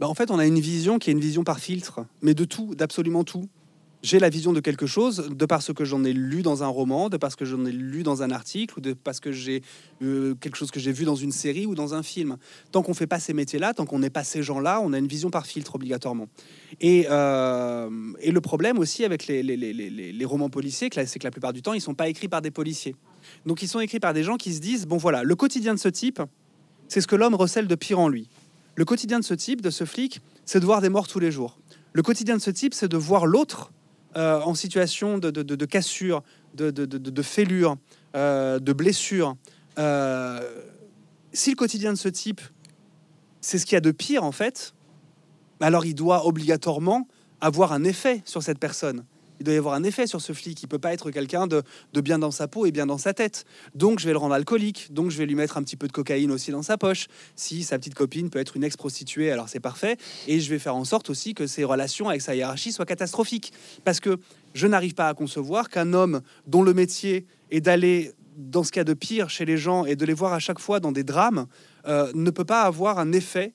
[0.00, 2.44] Bah, En fait, on a une vision qui est une vision par filtre, mais de
[2.44, 3.48] tout, d'absolument tout
[4.02, 7.08] j'ai la vision de quelque chose de parce que j'en ai lu dans un roman,
[7.08, 9.62] de parce que j'en ai lu dans un article, ou de parce que j'ai
[10.02, 12.36] euh, quelque chose que j'ai vu dans une série ou dans un film.
[12.72, 15.08] Tant qu'on fait pas ces métiers-là, tant qu'on n'est pas ces gens-là, on a une
[15.08, 16.28] vision par filtre obligatoirement.
[16.80, 17.88] Et, euh,
[18.26, 21.80] le problème aussi avec les, les romans policiers, c'est que la plupart du temps, ils
[21.80, 22.94] sont pas écrits par des policiers.
[23.46, 25.78] Donc ils sont écrits par des gens qui se disent, bon voilà, le quotidien de
[25.78, 26.20] ce type,
[26.88, 28.28] c'est ce que l'homme recèle de pire en lui.
[28.74, 31.32] Le quotidien de ce type, de ce flic, c'est de voir des morts tous les
[31.32, 31.58] jours.
[31.92, 33.72] Le quotidien de ce type, c'est de voir l'autre
[34.16, 36.22] euh, en situation de, cassure,
[36.54, 37.76] de, fêlure,
[38.14, 39.36] euh, de blessure,
[39.78, 40.40] euh,
[41.34, 42.40] si le quotidien de ce type,
[43.42, 44.74] c'est ce qu'il y a de pire en fait,
[45.60, 47.06] alors il doit obligatoirement
[47.42, 49.04] avoir un effet sur cette personne.
[49.40, 50.62] Il doit y avoir un effet sur ce flic.
[50.62, 51.62] Il peut pas être quelqu'un de,
[51.94, 53.44] bien dans sa peau et bien dans sa tête.
[53.74, 54.92] Donc je vais le rendre alcoolique.
[54.92, 57.06] Donc je vais lui mettre un petit peu de cocaïne aussi dans sa poche.
[57.34, 59.96] Si sa petite copine peut être une ex-prostituée, alors c'est parfait.
[60.26, 63.52] Et je vais faire en sorte aussi que ses relations avec sa hiérarchie soient catastrophiques.
[63.84, 64.18] Parce que
[64.54, 68.84] je n'arrive pas à concevoir qu'un homme dont le métier est d'aller dans ce cas
[68.84, 71.46] de pire chez les gens et de les voir à chaque fois dans des drames,
[71.86, 73.54] euh, ne peut pas avoir un effet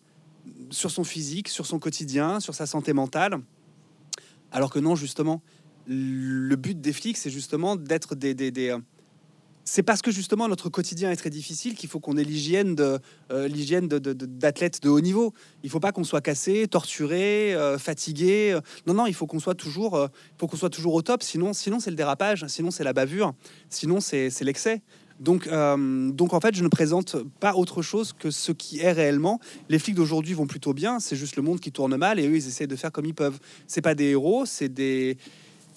[0.72, 3.40] sur son physique, sur son quotidien, sur sa santé mentale.
[4.52, 5.42] Alors que non, justement,
[5.88, 8.78] le but des flics, c'est justement d'être des, des, euh,
[9.64, 13.00] c'est parce que justement notre quotidien est très difficile qu'il faut qu'on ait l'hygiène de
[13.32, 15.34] euh, l'hygiène d'athlètes de, haut niveau.
[15.64, 18.58] Il faut pas qu'on soit cassé, torturé, euh, fatigué.
[18.88, 20.08] Non, non, il faut qu'on soit toujours,
[20.38, 21.24] faut qu'on soit toujours au top.
[21.24, 22.46] Sinon, sinon c'est le dérapage.
[22.48, 23.34] Sinon c'est la bavure.
[23.70, 24.82] Sinon c'est l'excès.
[25.20, 29.40] Donc, donc en fait, je ne présente pas autre chose que ce qui est réellement.
[29.70, 31.00] Les flics d'aujourd'hui vont plutôt bien.
[31.00, 33.14] C'est juste le monde qui tourne mal et eux, ils essaient de faire comme ils
[33.14, 33.40] peuvent.
[33.68, 35.18] C'est pas des héros, c'est des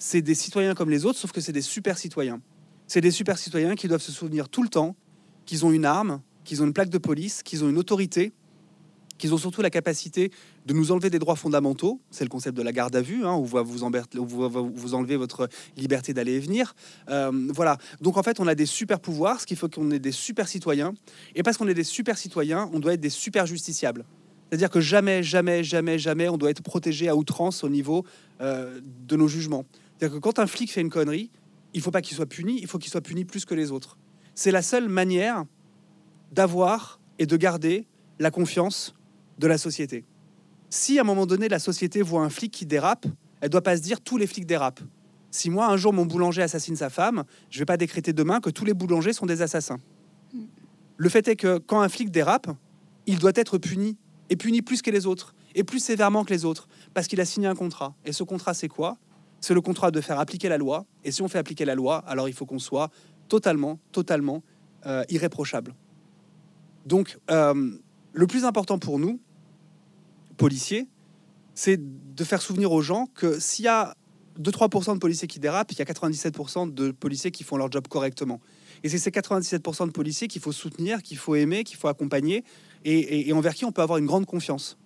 [0.05, 2.39] c'est des citoyens comme les autres, sauf que c'est des super citoyens.
[2.85, 4.95] C'est des super citoyens qui doivent se souvenir tout le temps
[5.47, 8.31] qu'ils ont une arme, qu'ils ont une plaque de police, qu'ils ont une autorité,
[9.17, 10.29] qu'ils ont surtout la capacité
[10.67, 11.99] de nous enlever des droits fondamentaux.
[12.11, 15.49] C'est le concept de la garde à vue, hein, où vous, vous, vous enlevez votre
[15.75, 16.75] liberté d'aller et venir.
[17.09, 17.79] Euh, voilà.
[17.99, 20.47] Donc en fait, on a des super pouvoirs, ce qui faut qu'on ait des super
[20.47, 20.93] citoyens.
[21.33, 24.05] Et parce qu'on est des super citoyens, on doit être des super justiciables.
[24.49, 28.05] C'est-à-dire que jamais, jamais, jamais, jamais, on doit être protégé à outrance au niveau
[28.41, 29.65] euh, de nos jugements.
[29.97, 31.31] C'est-à-dire que quand un flic fait une connerie,
[31.73, 33.97] il faut pas qu'il soit puni, il faut qu'il soit puni plus que les autres.
[34.33, 35.45] C'est la seule manière
[36.31, 37.87] d'avoir et de garder
[38.19, 38.95] la confiance
[39.39, 40.05] de la société.
[40.69, 43.05] Si à un moment donné la société voit un flic qui dérape,
[43.41, 44.81] elle doit pas se dire tous les flics dérapent.
[45.31, 48.49] Si moi un jour mon boulanger assassine sa femme, je vais pas décréter demain que
[48.49, 49.79] tous les boulangers sont des assassins.
[50.97, 52.47] Le fait est que quand un flic dérape,
[53.05, 53.97] il doit être puni
[54.29, 57.25] et puni plus que les autres et plus sévèrement que les autres parce qu'il a
[57.25, 57.95] signé un contrat.
[58.05, 58.97] Et ce contrat c'est quoi?
[59.41, 60.85] C'est le contrat de faire appliquer la loi.
[61.03, 62.89] Et si on fait appliquer la loi, alors il faut qu'on soit
[63.27, 64.43] totalement, totalement
[64.85, 65.73] euh, irréprochable.
[66.85, 67.71] Donc, euh,
[68.13, 69.19] le plus important pour nous,
[70.37, 70.87] policiers,
[71.53, 73.95] c'est de faire souvenir aux gens que s'il y a
[74.39, 77.87] 2-3% de policiers qui dérapent, il y a 97% de policiers qui font leur job
[77.87, 78.41] correctement.
[78.83, 82.43] Et c'est ces 97% de policiers qu'il faut soutenir, qu'il faut aimer, qu'il faut accompagner,
[82.83, 84.77] et, et envers qui on peut avoir une grande confiance.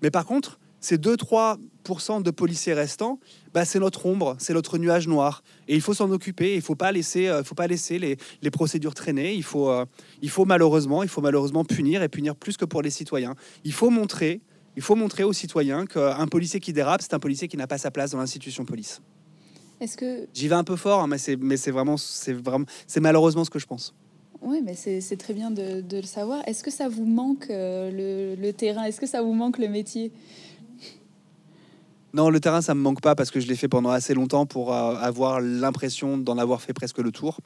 [0.00, 3.18] Mais par contre, ces 2-3% de policiers restants,
[3.54, 5.42] bah, c'est notre ombre, c'est notre nuage noir.
[5.68, 8.18] Et il faut s'en occuper, il ne faut pas laisser, euh, faut pas laisser les,
[8.42, 9.32] les, procédures traîner.
[9.34, 9.86] Il faut, euh,
[10.20, 13.36] il faut malheureusement, il faut malheureusement punir et punir plus que pour les citoyens.
[13.64, 14.40] Il faut montrer,
[14.76, 17.78] il faut montrer aux citoyens qu'un policier qui dérape, c'est un policier qui n'a pas
[17.78, 19.00] sa place dans l'institution police.
[19.80, 23.44] Est-ce que j'y vais un peu fort, hein, mais c'est vraiment c'est vraiment c'est malheureusement
[23.44, 23.94] ce que je pense.
[24.40, 26.42] Oui, mais c'est très bien de, de, le savoir.
[26.48, 28.82] Est-ce que ça vous manque euh, le, le terrain?
[28.82, 30.10] Est-ce que ça vous manque le métier?
[32.14, 34.44] Non, le terrain, ça me manque pas parce que je l'ai fait pendant assez longtemps
[34.44, 37.38] pour euh, avoir l'impression d'en avoir fait presque le tour.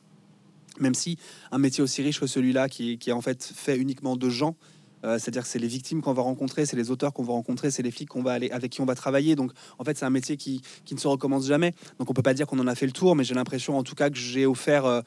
[0.81, 1.19] Même si
[1.53, 4.57] un métier aussi riche que celui-là, qui, est en fait fait uniquement de gens,
[5.05, 7.71] euh, c'est-à-dire que c'est les victimes qu'on va rencontrer, c'est les auteurs qu'on va rencontrer,
[7.71, 9.37] c'est les flics qu'on va aller, avec qui on va travailler.
[9.37, 11.73] Donc en fait, c'est un métier qui, qui, ne se recommence jamais.
[11.99, 13.85] Donc on peut pas dire qu'on en a fait le tour, mais j'ai l'impression en
[13.85, 15.01] tout cas que j'ai offert euh,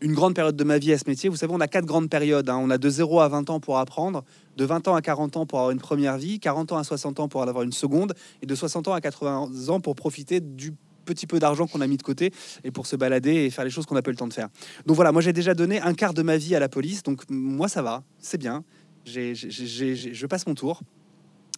[0.00, 1.28] une grande période de ma vie à ce métier.
[1.28, 2.48] Vous savez, on a quatre grandes périodes.
[2.48, 2.58] Hein.
[2.60, 4.24] On a de 0 à 20 ans pour apprendre,
[4.56, 7.20] de 20 ans à 40 ans pour avoir une première vie, 40 ans à 60
[7.20, 10.74] ans pour avoir une seconde, et de 60 ans à 80 ans pour profiter du
[11.04, 12.32] petit peu d'argent qu'on a mis de côté
[12.64, 14.48] et pour se balader et faire les choses qu'on n'a pas le temps de faire.
[14.86, 17.22] Donc voilà, moi j'ai déjà donné un quart de ma vie à la police, donc
[17.30, 18.62] moi ça va, c'est bien.
[19.06, 20.82] je passe mon tour.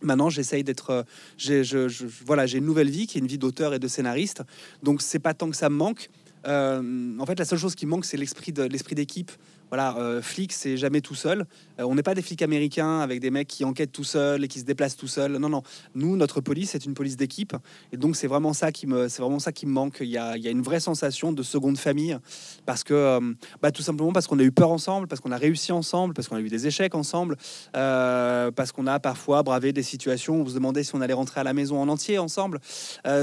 [0.03, 1.05] Maintenant, j'essaye d'être.
[1.37, 4.43] Je, voilà, j'ai une nouvelle vie qui est une vie d'auteur et de scénariste.
[4.83, 6.09] Donc, c'est pas tant que ça me manque.
[6.47, 9.31] Euh, en fait, la seule chose qui manque, c'est l'esprit d'équipe.
[9.71, 11.47] Voilà, euh, flic, c'est jamais tout seul.
[11.79, 14.49] Euh, on n'est pas des flics américains avec des mecs qui enquêtent tout seuls et
[14.49, 15.37] qui se déplacent tout seuls.
[15.37, 15.63] Non, non.
[15.95, 17.55] Nous, notre police, c'est une police d'équipe.
[17.93, 19.99] Et donc, c'est vraiment ça qui me, c'est vraiment ça qui me manque.
[20.01, 22.19] Il y, a, une vraie sensation de seconde famille
[22.67, 23.21] parce que,
[23.63, 26.27] bah, tout simplement parce qu'on a eu peur ensemble, parce qu'on a réussi ensemble, parce
[26.27, 27.37] qu'on a eu des échecs ensemble,
[27.73, 31.41] parce qu'on a parfois bravé des situations où on se demandait si on allait rentrer
[31.41, 32.59] à la maison en entier ensemble.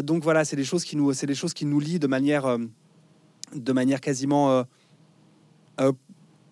[0.04, 2.58] donc voilà, c'est des choses qui nous, c'est des choses qui nous lient de manière
[3.56, 4.52] de manière quasiment.
[4.52, 4.64] Euh,
[5.80, 5.92] euh,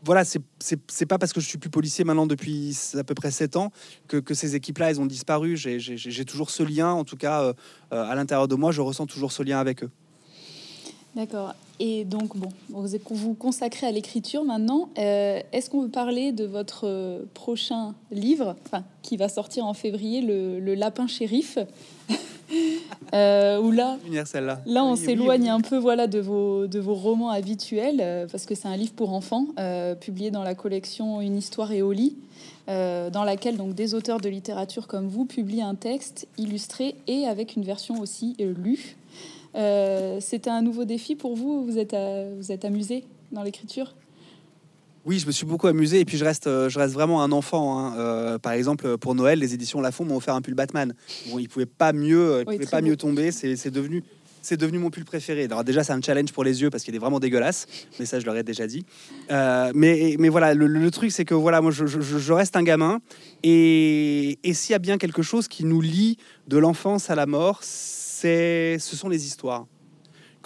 [0.04, 3.56] voilà, c'est pas parce que je suis plus policier maintenant depuis à peu près 7
[3.56, 3.72] ans
[4.08, 5.58] que, ces équipes-là, elles ont disparu.
[5.58, 7.54] J'ai toujours ce lien, en tout cas, euh,
[7.90, 9.90] à l'intérieur de moi, je ressens toujours ce lien avec eux.
[11.16, 11.56] D'accord.
[11.80, 14.90] Et donc, bon, vous vous consacrez à l'écriture maintenant.
[14.96, 20.60] Est-ce qu'on veut parler de votre prochain livre, enfin, qui va sortir en février, Le,
[20.60, 21.58] le Lapin Shérif?
[23.14, 23.98] euh, où là,
[24.66, 28.56] là, on s'éloigne un peu voilà de vos de vos romans habituels euh, parce que
[28.56, 32.16] c'est un livre pour enfants euh, publié dans la collection Une histoire et au lit,
[32.68, 37.56] dans laquelle donc des auteurs de littérature comme vous publient un texte illustré et avec
[37.56, 38.98] une version aussi lue.
[40.20, 41.96] C'était un nouveau défi pour vous Vous êtes,
[42.38, 43.94] vous êtes amusé dans l'écriture?
[45.06, 47.80] Oui, je me suis beaucoup amusé et puis je reste, je reste vraiment un enfant.
[47.80, 48.40] Hein.
[48.40, 50.94] par exemple, pour Noël, les éditions Lafont m'ont offert un pull Batman.
[51.30, 53.32] Bon, il pouvait pas mieux, il pouvait pas mieux tomber.
[53.32, 54.04] C'est devenu
[54.46, 55.46] c'est devenu mon pull préféré.
[55.46, 57.66] Alors déjà, c'est un challenge pour les yeux parce qu'il est vraiment dégueulasse,
[58.00, 58.86] mais ça, je leur ai déjà dit.
[59.32, 63.00] Euh, mais, mais voilà, le, truc, c'est que voilà, moi, je, reste un gamin,
[63.44, 67.26] et, et s'il y a bien quelque chose qui nous lie de l'enfance à la
[67.26, 69.66] mort, c'est, ce sont les histoires.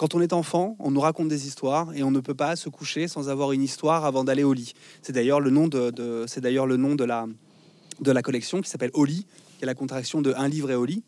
[0.00, 2.70] Quand on est enfant, on nous raconte des histoires et on ne peut pas se
[2.70, 4.72] coucher sans avoir une histoire avant d'aller au lit.
[5.02, 7.26] C'est d'ailleurs le nom de, c'est d'ailleurs le nom de la
[8.00, 9.26] de la collection qui s'appelle Oli,
[9.58, 11.02] qui est la contraction de un livre et au lit.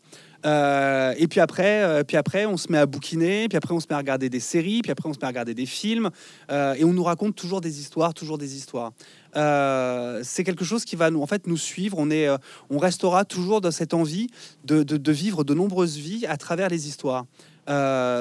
[0.45, 3.79] Euh, et puis après, euh, puis après, on se met à bouquiner, puis après, on
[3.79, 6.11] se met à regarder des séries, puis après, on se met à regarder des films,
[6.51, 8.91] euh, et on nous raconte toujours des histoires, toujours des histoires.
[9.33, 11.97] c'est quelque chose qui va nous, en fait, nous suivre.
[11.97, 12.27] On est,
[12.69, 14.27] on restera toujours dans cette envie
[14.65, 17.25] de, de, vivre de nombreuses vies à travers les histoires.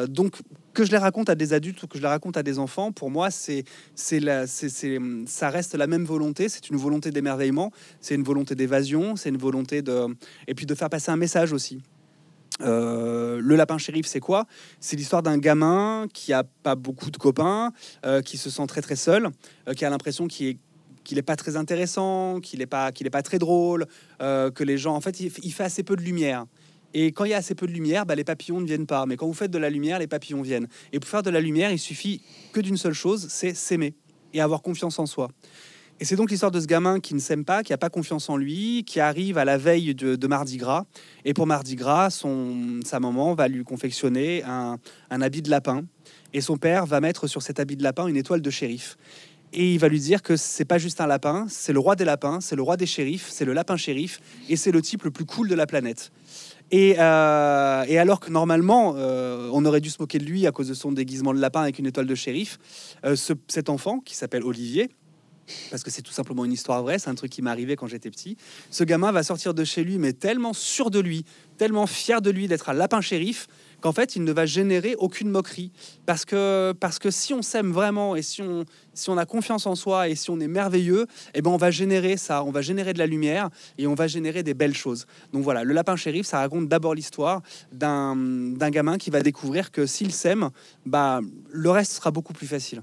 [0.08, 0.38] donc,
[0.74, 2.92] que je les raconte à des adultes ou que je les raconte à des enfants,
[2.92, 3.64] pour moi, c'est,
[3.94, 6.48] ça reste la même volonté.
[6.48, 7.70] C'est une volonté d'émerveillement,
[8.00, 10.06] c'est une volonté d'évasion, c'est une volonté de,
[10.46, 11.82] et puis de faire passer un message aussi.
[12.60, 14.46] Euh, le lapin shérif, c'est quoi?
[14.80, 17.72] C'est l'histoire d'un gamin qui a pas beaucoup de copains,
[18.04, 19.28] euh, qui se sent très très seul,
[19.68, 20.58] euh, qui a l'impression qu'il est
[21.12, 23.86] n'est pas très intéressant, qu'il n'est pas pas très drôle,
[24.20, 26.46] que les gens, en fait, il, fait assez peu de lumière.
[26.94, 29.06] Et quand il y a assez peu de lumière, bah, les papillons ne viennent pas.
[29.06, 30.68] Mais quand vous faites de la lumière, les papillons viennent.
[30.92, 32.22] Et pour faire de la lumière, il suffit
[32.52, 33.94] que d'une seule chose, c'est s'aimer
[34.34, 35.28] et avoir confiance en soi.
[36.00, 38.28] Et c'est donc l'histoire de ce gamin qui ne s'aime pas, qui n'a pas confiance
[38.28, 40.84] en lui, qui arrive à la veille de, Mardi Gras.
[41.24, 44.78] Et pour Mardi Gras, son, sa maman va lui confectionner un,
[45.10, 45.84] habit de lapin.
[46.32, 48.96] Et son père va mettre sur cet habit de lapin une étoile de shérif.
[49.52, 52.06] Et il va lui dire que c'est pas juste un lapin, c'est le roi des
[52.06, 55.10] lapins, c'est le roi des shérifs, c'est le lapin shérif, et c'est le type le
[55.10, 56.10] plus cool de la planète.
[56.72, 60.68] Et, euh, alors que normalement, euh, on aurait dû se moquer de lui à cause
[60.68, 62.58] de son déguisement de lapin avec une étoile de shérif,
[63.04, 63.14] euh,
[63.46, 64.88] cet enfant, qui s'appelle Olivier,
[65.70, 67.88] parce que c'est tout simplement une histoire vraie, c'est un truc qui m'est arrivé quand
[67.88, 68.38] j'étais petit.
[68.70, 71.26] Ce gamin va sortir de chez lui, mais tellement sûr de lui,
[71.58, 73.48] tellement fier de lui d'être un lapin shérif,
[73.82, 75.70] qu'en fait, il ne va générer aucune moquerie.
[76.06, 78.64] Parce que, parce que si on s'aime vraiment et si on,
[78.94, 81.70] si on a confiance en soi et si on est merveilleux, eh ben on va
[81.70, 85.06] générer ça, on va générer de la lumière et on va générer des belles choses.
[85.34, 88.14] Donc voilà, le lapin shérif, ça raconte d'abord l'histoire d'un
[88.70, 90.50] gamin qui va découvrir que s'il s'aime,
[90.86, 91.20] bah,
[91.50, 92.82] le reste sera beaucoup plus facile.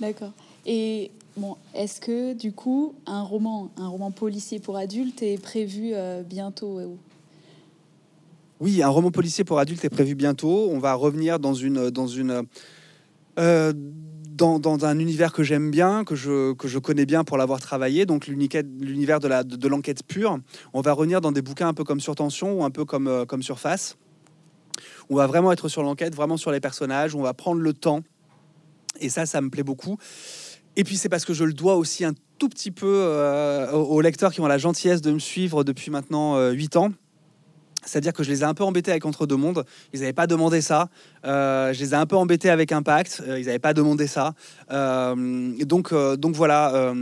[0.00, 0.32] D'accord.
[0.66, 5.90] Et Bon, est-ce que du coup un roman, un roman policier pour adultes est prévu
[5.92, 6.78] euh, bientôt
[8.60, 10.68] Oui, un roman policier pour adultes est prévu bientôt.
[10.70, 12.44] On va revenir dans une dans une
[13.38, 13.72] euh,
[14.34, 18.04] dans, un univers que j'aime bien, que je, que je connais bien pour l'avoir travaillé,
[18.04, 20.38] donc l'univers de l'enquête de, l'enquête pure.
[20.72, 23.06] On va revenir dans des bouquins un peu comme Sur Tension ou un peu comme,
[23.06, 23.96] euh, comme Surface.
[25.08, 27.14] On va vraiment être sur l'enquête, vraiment sur les personnages.
[27.14, 28.00] On va prendre le temps.
[29.00, 29.98] Et ça, ça me plaît beaucoup.
[30.76, 34.00] Et puis c'est parce que je le dois aussi un tout petit peu euh, aux
[34.00, 36.90] lecteurs qui ont la gentillesse de me suivre depuis maintenant euh, 8 ans.
[37.84, 39.64] C'est-à-dire que je les ai un peu embêtés avec Entre deux mondes.
[39.92, 40.88] Ils n'avaient pas demandé ça.
[41.24, 43.22] Euh, je les ai un peu embêtés avec Impact.
[43.26, 44.34] Euh, ils n'avaient pas demandé ça.
[44.70, 46.92] donc, donc voilà.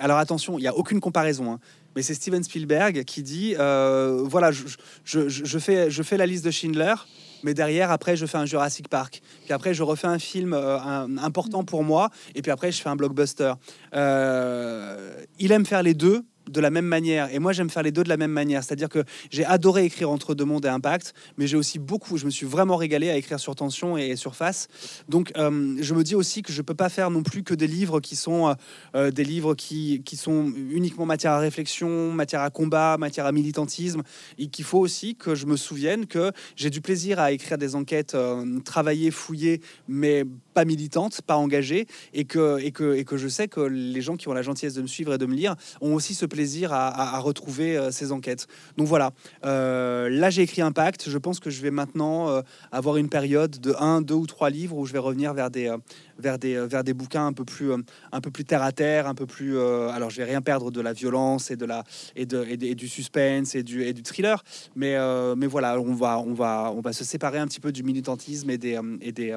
[0.00, 1.52] alors attention, il n'y a aucune comparaison.
[1.52, 1.60] Hein.
[1.96, 4.68] Mais c'est Steven Spielberg qui dit voilà, je,
[5.04, 6.94] je, fais, je fais la liste de Schindler
[7.42, 9.20] mais derrière, après, je fais un Jurassic Park.
[9.44, 12.88] Puis après, je refais un film euh, important pour moi, et puis après, je fais
[12.88, 13.52] un blockbuster.
[13.94, 17.32] Euh, il aime faire les deux, de la même manière.
[17.32, 18.62] Et moi, j'aime faire les deux de la même manière.
[18.64, 22.26] C'est-à-dire que j'ai adoré écrire entre deux mondes et impact, mais j'ai aussi beaucoup, je
[22.26, 24.68] me suis vraiment régalé à écrire sur tension et surface.
[25.08, 27.66] Donc, euh, je me dis aussi que je peux pas faire non plus que des
[27.66, 28.54] livres qui sont euh,
[28.94, 33.32] euh, des livres qui, qui sont uniquement matière à réflexion, matière à combat, matière à
[33.32, 34.02] militantisme,
[34.38, 37.74] et qu'il faut aussi que je me souvienne que j'ai du plaisir à écrire des
[37.74, 38.16] enquêtes
[38.64, 40.24] travaillées, fouillées, mais
[40.54, 44.16] pas militantes, pas engagées, et que, et, que, et que je sais que les gens
[44.16, 46.37] qui ont la gentillesse de me suivre et de me lire ont aussi ce plaisir
[46.38, 48.46] plaisir à, retrouver euh, ces enquêtes.
[48.76, 49.10] Donc voilà,
[49.44, 51.10] euh, là j'ai écrit Impact.
[51.10, 54.48] Je pense que je vais maintenant euh, avoir une période de un, deux ou trois
[54.48, 55.74] livres où je vais revenir vers des,
[56.16, 57.72] vers des, vers des bouquins un peu plus,
[58.12, 59.58] un peu plus terre à terre, un peu plus.
[59.58, 61.82] alors je vais rien perdre de la violence et de la
[62.14, 64.44] et, de, et, du suspense et du, et du thriller,
[64.76, 64.94] mais
[65.34, 68.48] mais voilà, on va on va on va se séparer un petit peu du militantisme
[68.50, 69.36] et des et des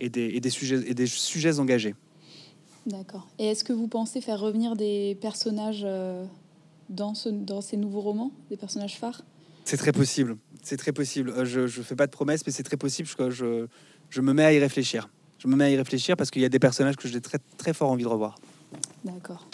[0.00, 1.94] et des, et des sujets et des sujets engagés.
[2.86, 3.28] D'accord.
[3.38, 5.86] Et est-ce que vous pensez faire revenir des personnages
[6.90, 9.22] dans, ce, dans ces nouveaux romans, des personnages phares?
[9.64, 10.36] C'est très possible.
[10.62, 11.30] C'est très possible.
[11.30, 13.08] Euh, je ne fais pas de promesses, mais c'est très possible.
[13.08, 13.66] Je, je,
[14.10, 15.08] je, me mets à y réfléchir.
[15.38, 17.38] Je me mets à y réfléchir parce qu'il y a des personnages que j'ai très,
[17.56, 18.36] très fort envie de revoir.
[19.04, 19.46] D'accord.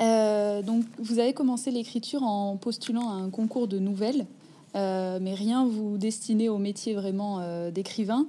[0.00, 4.26] Euh, donc, vous avez commencé l'écriture en postulant à un concours de nouvelles.
[4.74, 8.26] Mais rien vous destinez au métier vraiment d'écrivain.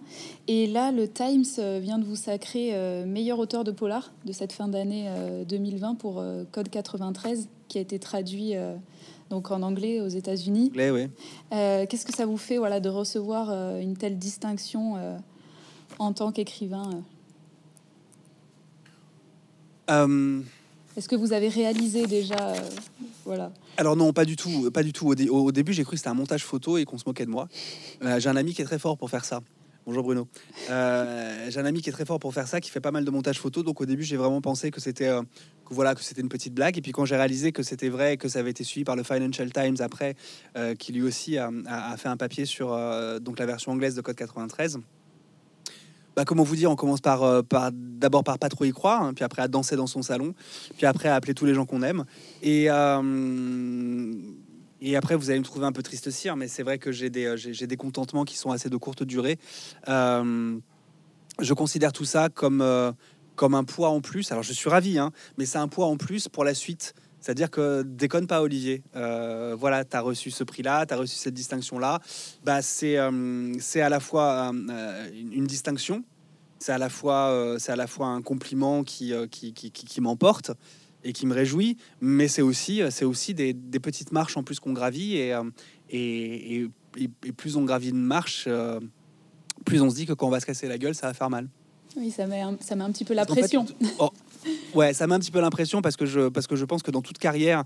[0.48, 1.46] Et là, le Times
[1.80, 2.74] vient de vous sacrer
[3.06, 5.10] meilleur auteur de polar de cette fin d'année
[5.48, 8.54] 2020 pour Code 93, qui a été traduit
[9.30, 10.72] donc en anglais aux États-Unis.
[10.76, 11.08] Oui.
[11.52, 14.96] Qu'est-ce que ça vous fait voilà, de recevoir une telle distinction
[16.00, 16.90] en tant qu'écrivain
[21.02, 22.60] est-ce que vous avez réalisé déjà euh,
[23.26, 23.52] voilà.
[23.78, 25.08] Alors non, pas du tout, pas du tout.
[25.08, 27.48] Au, début, j'ai cru que c'était un montage photo et qu'on se moquait de moi.
[28.04, 29.40] Euh, j'ai un ami qui est très fort pour faire ça.
[29.88, 30.28] Bonjour Bruno.
[30.70, 33.04] Euh, j'ai un ami qui est très fort pour faire ça, qui fait pas mal
[33.04, 33.64] de montage photo.
[33.64, 35.08] Donc au début, j'ai vraiment pensé que c'était
[35.66, 36.78] que voilà que c'était une petite blague.
[36.78, 39.02] Et puis quand j'ai réalisé que c'était vrai, que ça avait été suivi par le
[39.02, 40.16] Financial Times après,
[40.78, 42.78] qui lui aussi a, a, fait un papier sur
[43.22, 44.78] donc la version anglaise de Code 93
[46.16, 49.04] bah, comment vous dire, on commence par, euh, par d'abord par pas trop y croire,
[49.04, 50.34] hein, puis après à danser dans son salon,
[50.78, 52.06] puis après à appeler tous les gens qu'on aime.
[52.42, 54.14] Et, euh,
[54.82, 57.10] et après, vous allez me trouver un peu triste cire, mais c'est vrai que j'ai
[57.10, 59.38] des, j'ai, des contentements qui sont assez de courte durée.
[59.88, 60.58] Euh,
[61.40, 62.66] je considère tout ça comme,
[63.36, 64.32] comme un poids en plus.
[64.32, 66.94] Alors je suis ravi, hein, mais c'est un poids en plus pour la suite.
[67.22, 68.84] C'est-à-dire que déconne pas, Olivier.
[68.94, 72.00] voilà, tu as reçu ce prix-là, tu as reçu cette distinction-là.
[72.44, 72.98] Bah, c'est,
[73.60, 76.04] c'est à la fois une distinction,
[76.62, 79.72] c'est à la fois, euh, c'est à la fois un compliment qui, euh, qui, qui,
[79.72, 80.52] qui, m'emporte
[81.04, 84.60] et qui me réjouit, mais c'est aussi, c'est aussi des, des, petites marches en plus
[84.60, 85.44] qu'on gravit et, euh,
[85.90, 86.68] et,
[86.98, 88.48] et, plus on gravit une marche,
[89.66, 91.32] plus on se dit que quand on va se casser la gueule, ça va faire
[91.32, 91.50] mal.
[91.98, 93.66] Oui, ça met un, ça met un petit peu la pression.
[93.98, 94.12] Oh,
[94.74, 96.92] ouais, ça met un petit peu l'impression parce que je, parce que je pense que
[96.92, 97.64] dans toute carrière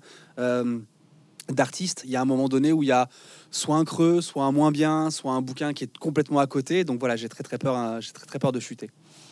[1.49, 3.07] d'artiste, il y a un moment donné où il y a
[3.51, 6.84] soit un creux, soit un moins bien, soit un bouquin qui est complètement à côté.
[6.84, 8.89] Donc voilà, j'ai très très peur, hein, j'ai très très peur de chuter.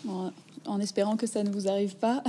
[0.07, 2.23] en espérant que ça ne vous arrive pas.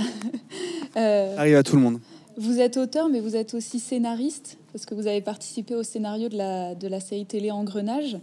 [0.97, 1.99] euh, arrive à tout le monde.
[2.37, 6.27] Vous êtes auteur, mais vous êtes aussi scénariste, parce que vous avez participé au scénario
[6.27, 8.17] de la, de la série télé Engrenage.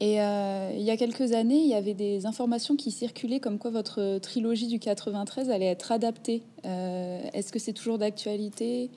[0.00, 3.58] Et euh, il y a quelques années, il y avait des informations qui circulaient comme
[3.58, 6.42] quoi votre trilogie du 93 allait être adaptée.
[6.64, 8.90] Euh, est-ce que c'est toujours d'actualité?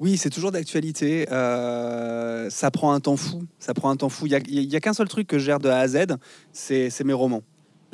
[0.00, 1.30] Oui, c'est toujours d'actualité.
[1.30, 3.44] Euh, ça prend un temps fou.
[3.60, 4.26] Ça prend un temps fou.
[4.26, 6.06] Il n'y a, qu'un seul truc que je gère de A à Z,
[6.52, 7.42] c'est mes romans.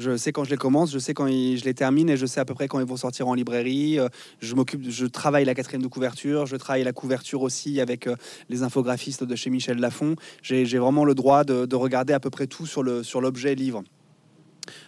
[0.01, 2.41] Je sais quand je les commence, je sais quand je les termine et je sais
[2.41, 3.99] à peu près quand ils vont sortir en librairie.
[3.99, 4.09] Euh,
[4.41, 8.17] je m'occupe, je travaille la quatrième de couverture, je travaille la couverture aussi avec euh,
[8.49, 10.17] les infographistes de chez Michel Lafon.
[10.43, 13.83] J'ai vraiment le droit de, regarder à peu près tout sur l'objet livre.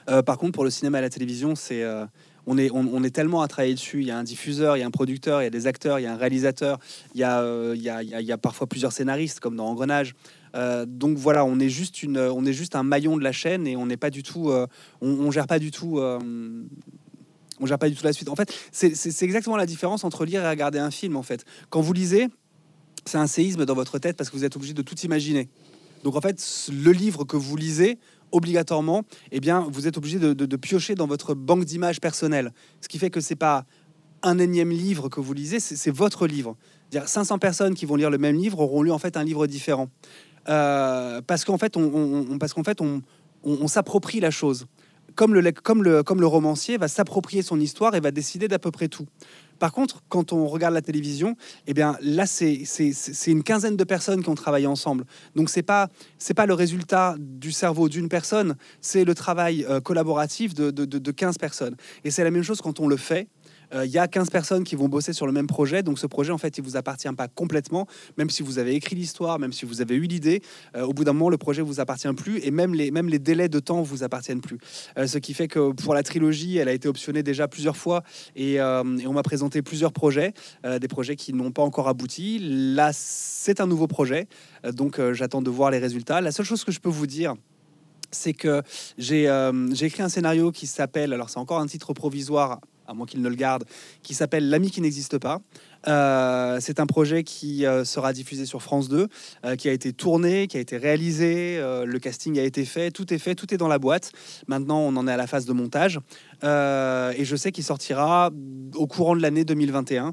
[0.06, 1.84] par contre, pour le cinéma et la télévision, c'est
[2.46, 4.00] on est, tellement à travailler dessus.
[4.00, 6.00] Il y a un diffuseur, il y a un producteur, il y a des acteurs,
[6.00, 6.78] il y a un réalisateur,
[7.18, 10.14] euh, il, y a, il y a parfois plusieurs scénaristes, comme dans Engrenage.
[10.54, 13.66] Euh, donc voilà, on est juste une, on est juste un maillon de la chaîne
[13.66, 14.66] et on n'est pas du tout, euh,
[15.00, 18.28] on, gère pas du tout, on gère pas du tout la suite.
[18.28, 21.16] En fait, c'est exactement la différence entre lire et regarder un film.
[21.16, 22.28] En fait, quand vous lisez,
[23.04, 25.48] c'est un séisme dans votre tête parce que vous êtes obligé de tout imaginer.
[26.04, 27.98] Donc en fait, le livre que vous lisez,
[28.32, 32.52] obligatoirement, eh bien, vous êtes obligé de, piocher dans votre banque d'images personnelles.
[32.80, 33.66] Ce qui fait que c'est pas
[34.22, 36.56] un énième livre que vous lisez, c'est votre livre.
[36.90, 39.46] Dire 500 personnes qui vont lire le même livre auront lu en fait un livre
[39.46, 39.88] différent.
[40.48, 44.66] Euh, parce qu'en fait, on, parce qu'en fait, on, s'approprie la chose.
[45.14, 48.58] Comme le, comme, le, comme le romancier va s'approprier son histoire et va décider d'à
[48.58, 49.06] peu près tout.
[49.58, 51.36] Par contre, quand on regarde la télévision,
[51.66, 52.64] eh bien là, c'est
[53.26, 55.04] une quinzaine de personnes qui ont travaillé ensemble.
[55.36, 55.88] Donc, ce n'est pas,
[56.34, 61.10] pas le résultat du cerveau d'une personne, c'est le travail euh, collaboratif de, de, de
[61.10, 61.76] 15 personnes.
[62.04, 63.28] Et c'est la même chose quand on le fait
[63.74, 65.82] il y a 15 personnes qui vont bosser sur le même projet.
[65.82, 67.86] Donc ce projet, en fait, il vous appartient pas complètement.
[68.18, 70.42] Même si vous avez écrit l'histoire, même si vous avez eu l'idée,
[70.76, 73.18] euh, au bout d'un moment, le projet vous appartient plus et même les, même les
[73.18, 74.58] délais de temps vous appartiennent plus.
[74.98, 78.02] Euh, ce qui fait que pour la trilogie, elle a été optionnée déjà plusieurs fois
[78.36, 80.32] et, on m'a présenté plusieurs projets,
[80.80, 82.38] des projets qui n'ont pas encore abouti.
[82.40, 84.26] Là, c'est un nouveau projet,
[84.64, 86.20] donc j'attends de voir les résultats.
[86.20, 87.34] La seule chose que je peux vous dire,
[88.10, 88.62] c'est que
[88.98, 89.26] j'ai
[89.80, 93.28] écrit un scénario qui s'appelle, alors c'est encore un titre provisoire à moins qu'il ne
[93.28, 93.64] le garde,
[94.02, 95.40] qui s'appelle L'ami qui n'existe pas.
[95.88, 99.08] Euh, c'est un projet qui euh, sera diffusé sur France 2,
[99.44, 103.12] euh, qui a été tourné, qui a été réalisé, le casting a été fait, tout
[103.12, 104.12] est fait, tout est dans la boîte.
[104.46, 105.98] Maintenant, on en est à la phase de montage.
[106.42, 108.30] et je sais qu'il sortira
[108.74, 110.12] au courant de l'année 2021.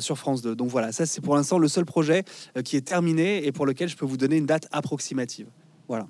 [0.00, 0.54] sur France 2.
[0.54, 2.24] Donc voilà, ça c'est pour l'instant le seul projet
[2.64, 5.46] qui est terminé et pour lequel je peux vous donner une date approximative.
[5.88, 6.06] Voilà.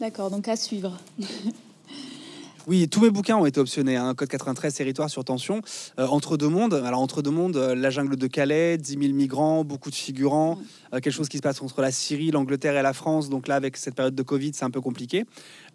[0.00, 0.98] D'accord, donc à suivre.
[2.68, 3.94] Oui, tous mes bouquins ont été optionnés.
[3.94, 4.12] Hein.
[4.16, 5.62] Code 93, territoire sur tension.
[6.00, 6.74] Euh, entre deux mondes.
[6.74, 10.58] Alors, entre deux mondes, euh, la jungle de Calais, 10 000 migrants, beaucoup de figurants,
[10.92, 13.30] euh, quelque chose qui se passe entre la Syrie, l'Angleterre et la France.
[13.30, 15.26] Donc là, avec cette période de Covid, c'est un peu compliqué.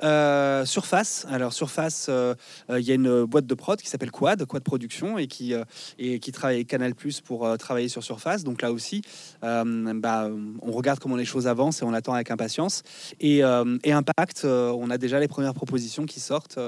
[0.03, 2.33] Euh, Surface, alors Surface, euh,
[2.69, 5.53] euh, il y a une boîte de prod qui s'appelle Quad, Quad Production, et qui,
[5.99, 8.43] et qui travaille avec Canal Plus pour travailler sur Surface.
[8.43, 9.01] Donc là aussi,
[9.41, 10.29] bah,
[10.61, 12.83] on regarde comment les choses avancent et on attend avec impatience.
[13.19, 16.59] Et, et Impact, on a déjà les premières propositions qui sortent.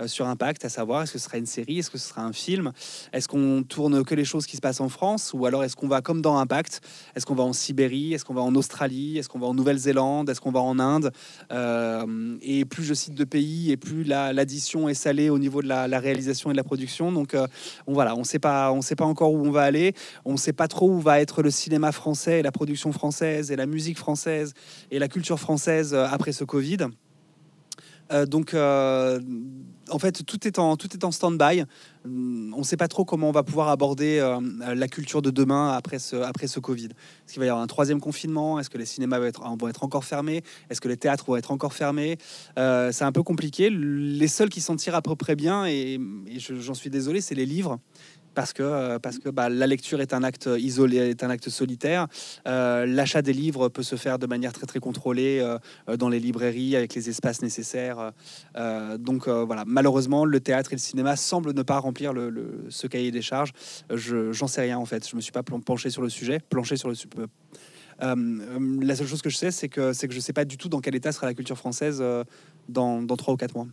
[0.00, 2.22] Euh, sur Impact, à savoir est-ce que ce sera une série, est-ce que ce sera
[2.22, 2.72] un film,
[3.12, 5.86] est-ce qu'on tourne que les choses qui se passent en France, ou alors est-ce qu'on
[5.86, 6.80] va comme dans Impact,
[7.14, 10.28] est-ce qu'on va en Sibérie, est-ce qu'on va en Australie, est-ce qu'on va en Nouvelle-Zélande,
[10.28, 11.12] est-ce qu'on va en Inde?
[11.52, 15.68] Euh, Et plus je cite de pays, et plus l'addition est salée au niveau de
[15.68, 17.12] la, réalisation et de la production.
[17.12, 17.46] Donc euh,
[17.86, 20.38] on, voilà, on ne sait pas, sait pas encore où on va aller, on ne
[20.38, 23.66] sait pas trop où va être le cinéma français, et la production française, et la
[23.66, 24.54] musique française,
[24.90, 26.88] et la culture française après ce Covid.
[28.12, 29.20] Euh, donc, euh,
[29.90, 31.64] en fait, tout est en, en stand-by.
[32.06, 34.38] On ne sait pas trop comment on va pouvoir aborder euh,
[34.74, 36.86] la culture de demain après ce, après ce Covid.
[36.86, 38.58] Est-ce qu'il va y avoir un troisième confinement?
[38.58, 40.42] Est-ce que les cinémas vont être, vont être encore fermés?
[40.68, 42.18] Est-ce que les théâtres vont être encore fermés?
[42.56, 43.70] C'est un peu compliqué.
[43.70, 45.98] Les seuls qui s'en tirent à peu près bien, et
[46.36, 47.78] j'en suis désolé, c'est les livres
[48.34, 51.48] parce que, euh, parce que bah, la lecture est un acte isolé, est un acte
[51.48, 52.08] solitaire.
[52.46, 56.20] Euh, l'achat des livres peut se faire de manière très très contrôlée euh, dans les
[56.20, 58.12] librairies avec les espaces nécessaires.
[58.98, 62.12] donc voilà, malheureusement, le théâtre et le cinéma semblent ne pas remplir
[62.68, 63.52] ce cahier des charges.
[63.92, 65.08] Je j'en sais rien en fait.
[65.08, 66.40] Je me suis pas penché sur le sujet,
[66.76, 66.94] sur le
[68.00, 70.80] la seule chose que je sais, c'est que, que je sais pas du tout dans
[70.80, 72.02] quel état sera la culture française
[72.68, 73.68] dans, trois ou quatre mois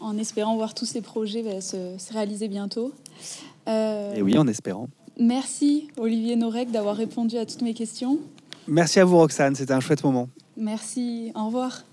[0.00, 2.92] en espérant voir tous ces projets bah, se, réaliser bientôt.
[3.68, 4.88] Euh, Et oui, en espérant.
[5.18, 8.18] Merci Olivier Norek d'avoir répondu à toutes mes questions.
[8.66, 10.28] Merci à vous Roxane, c'était un chouette moment.
[10.56, 11.84] Merci, au revoir.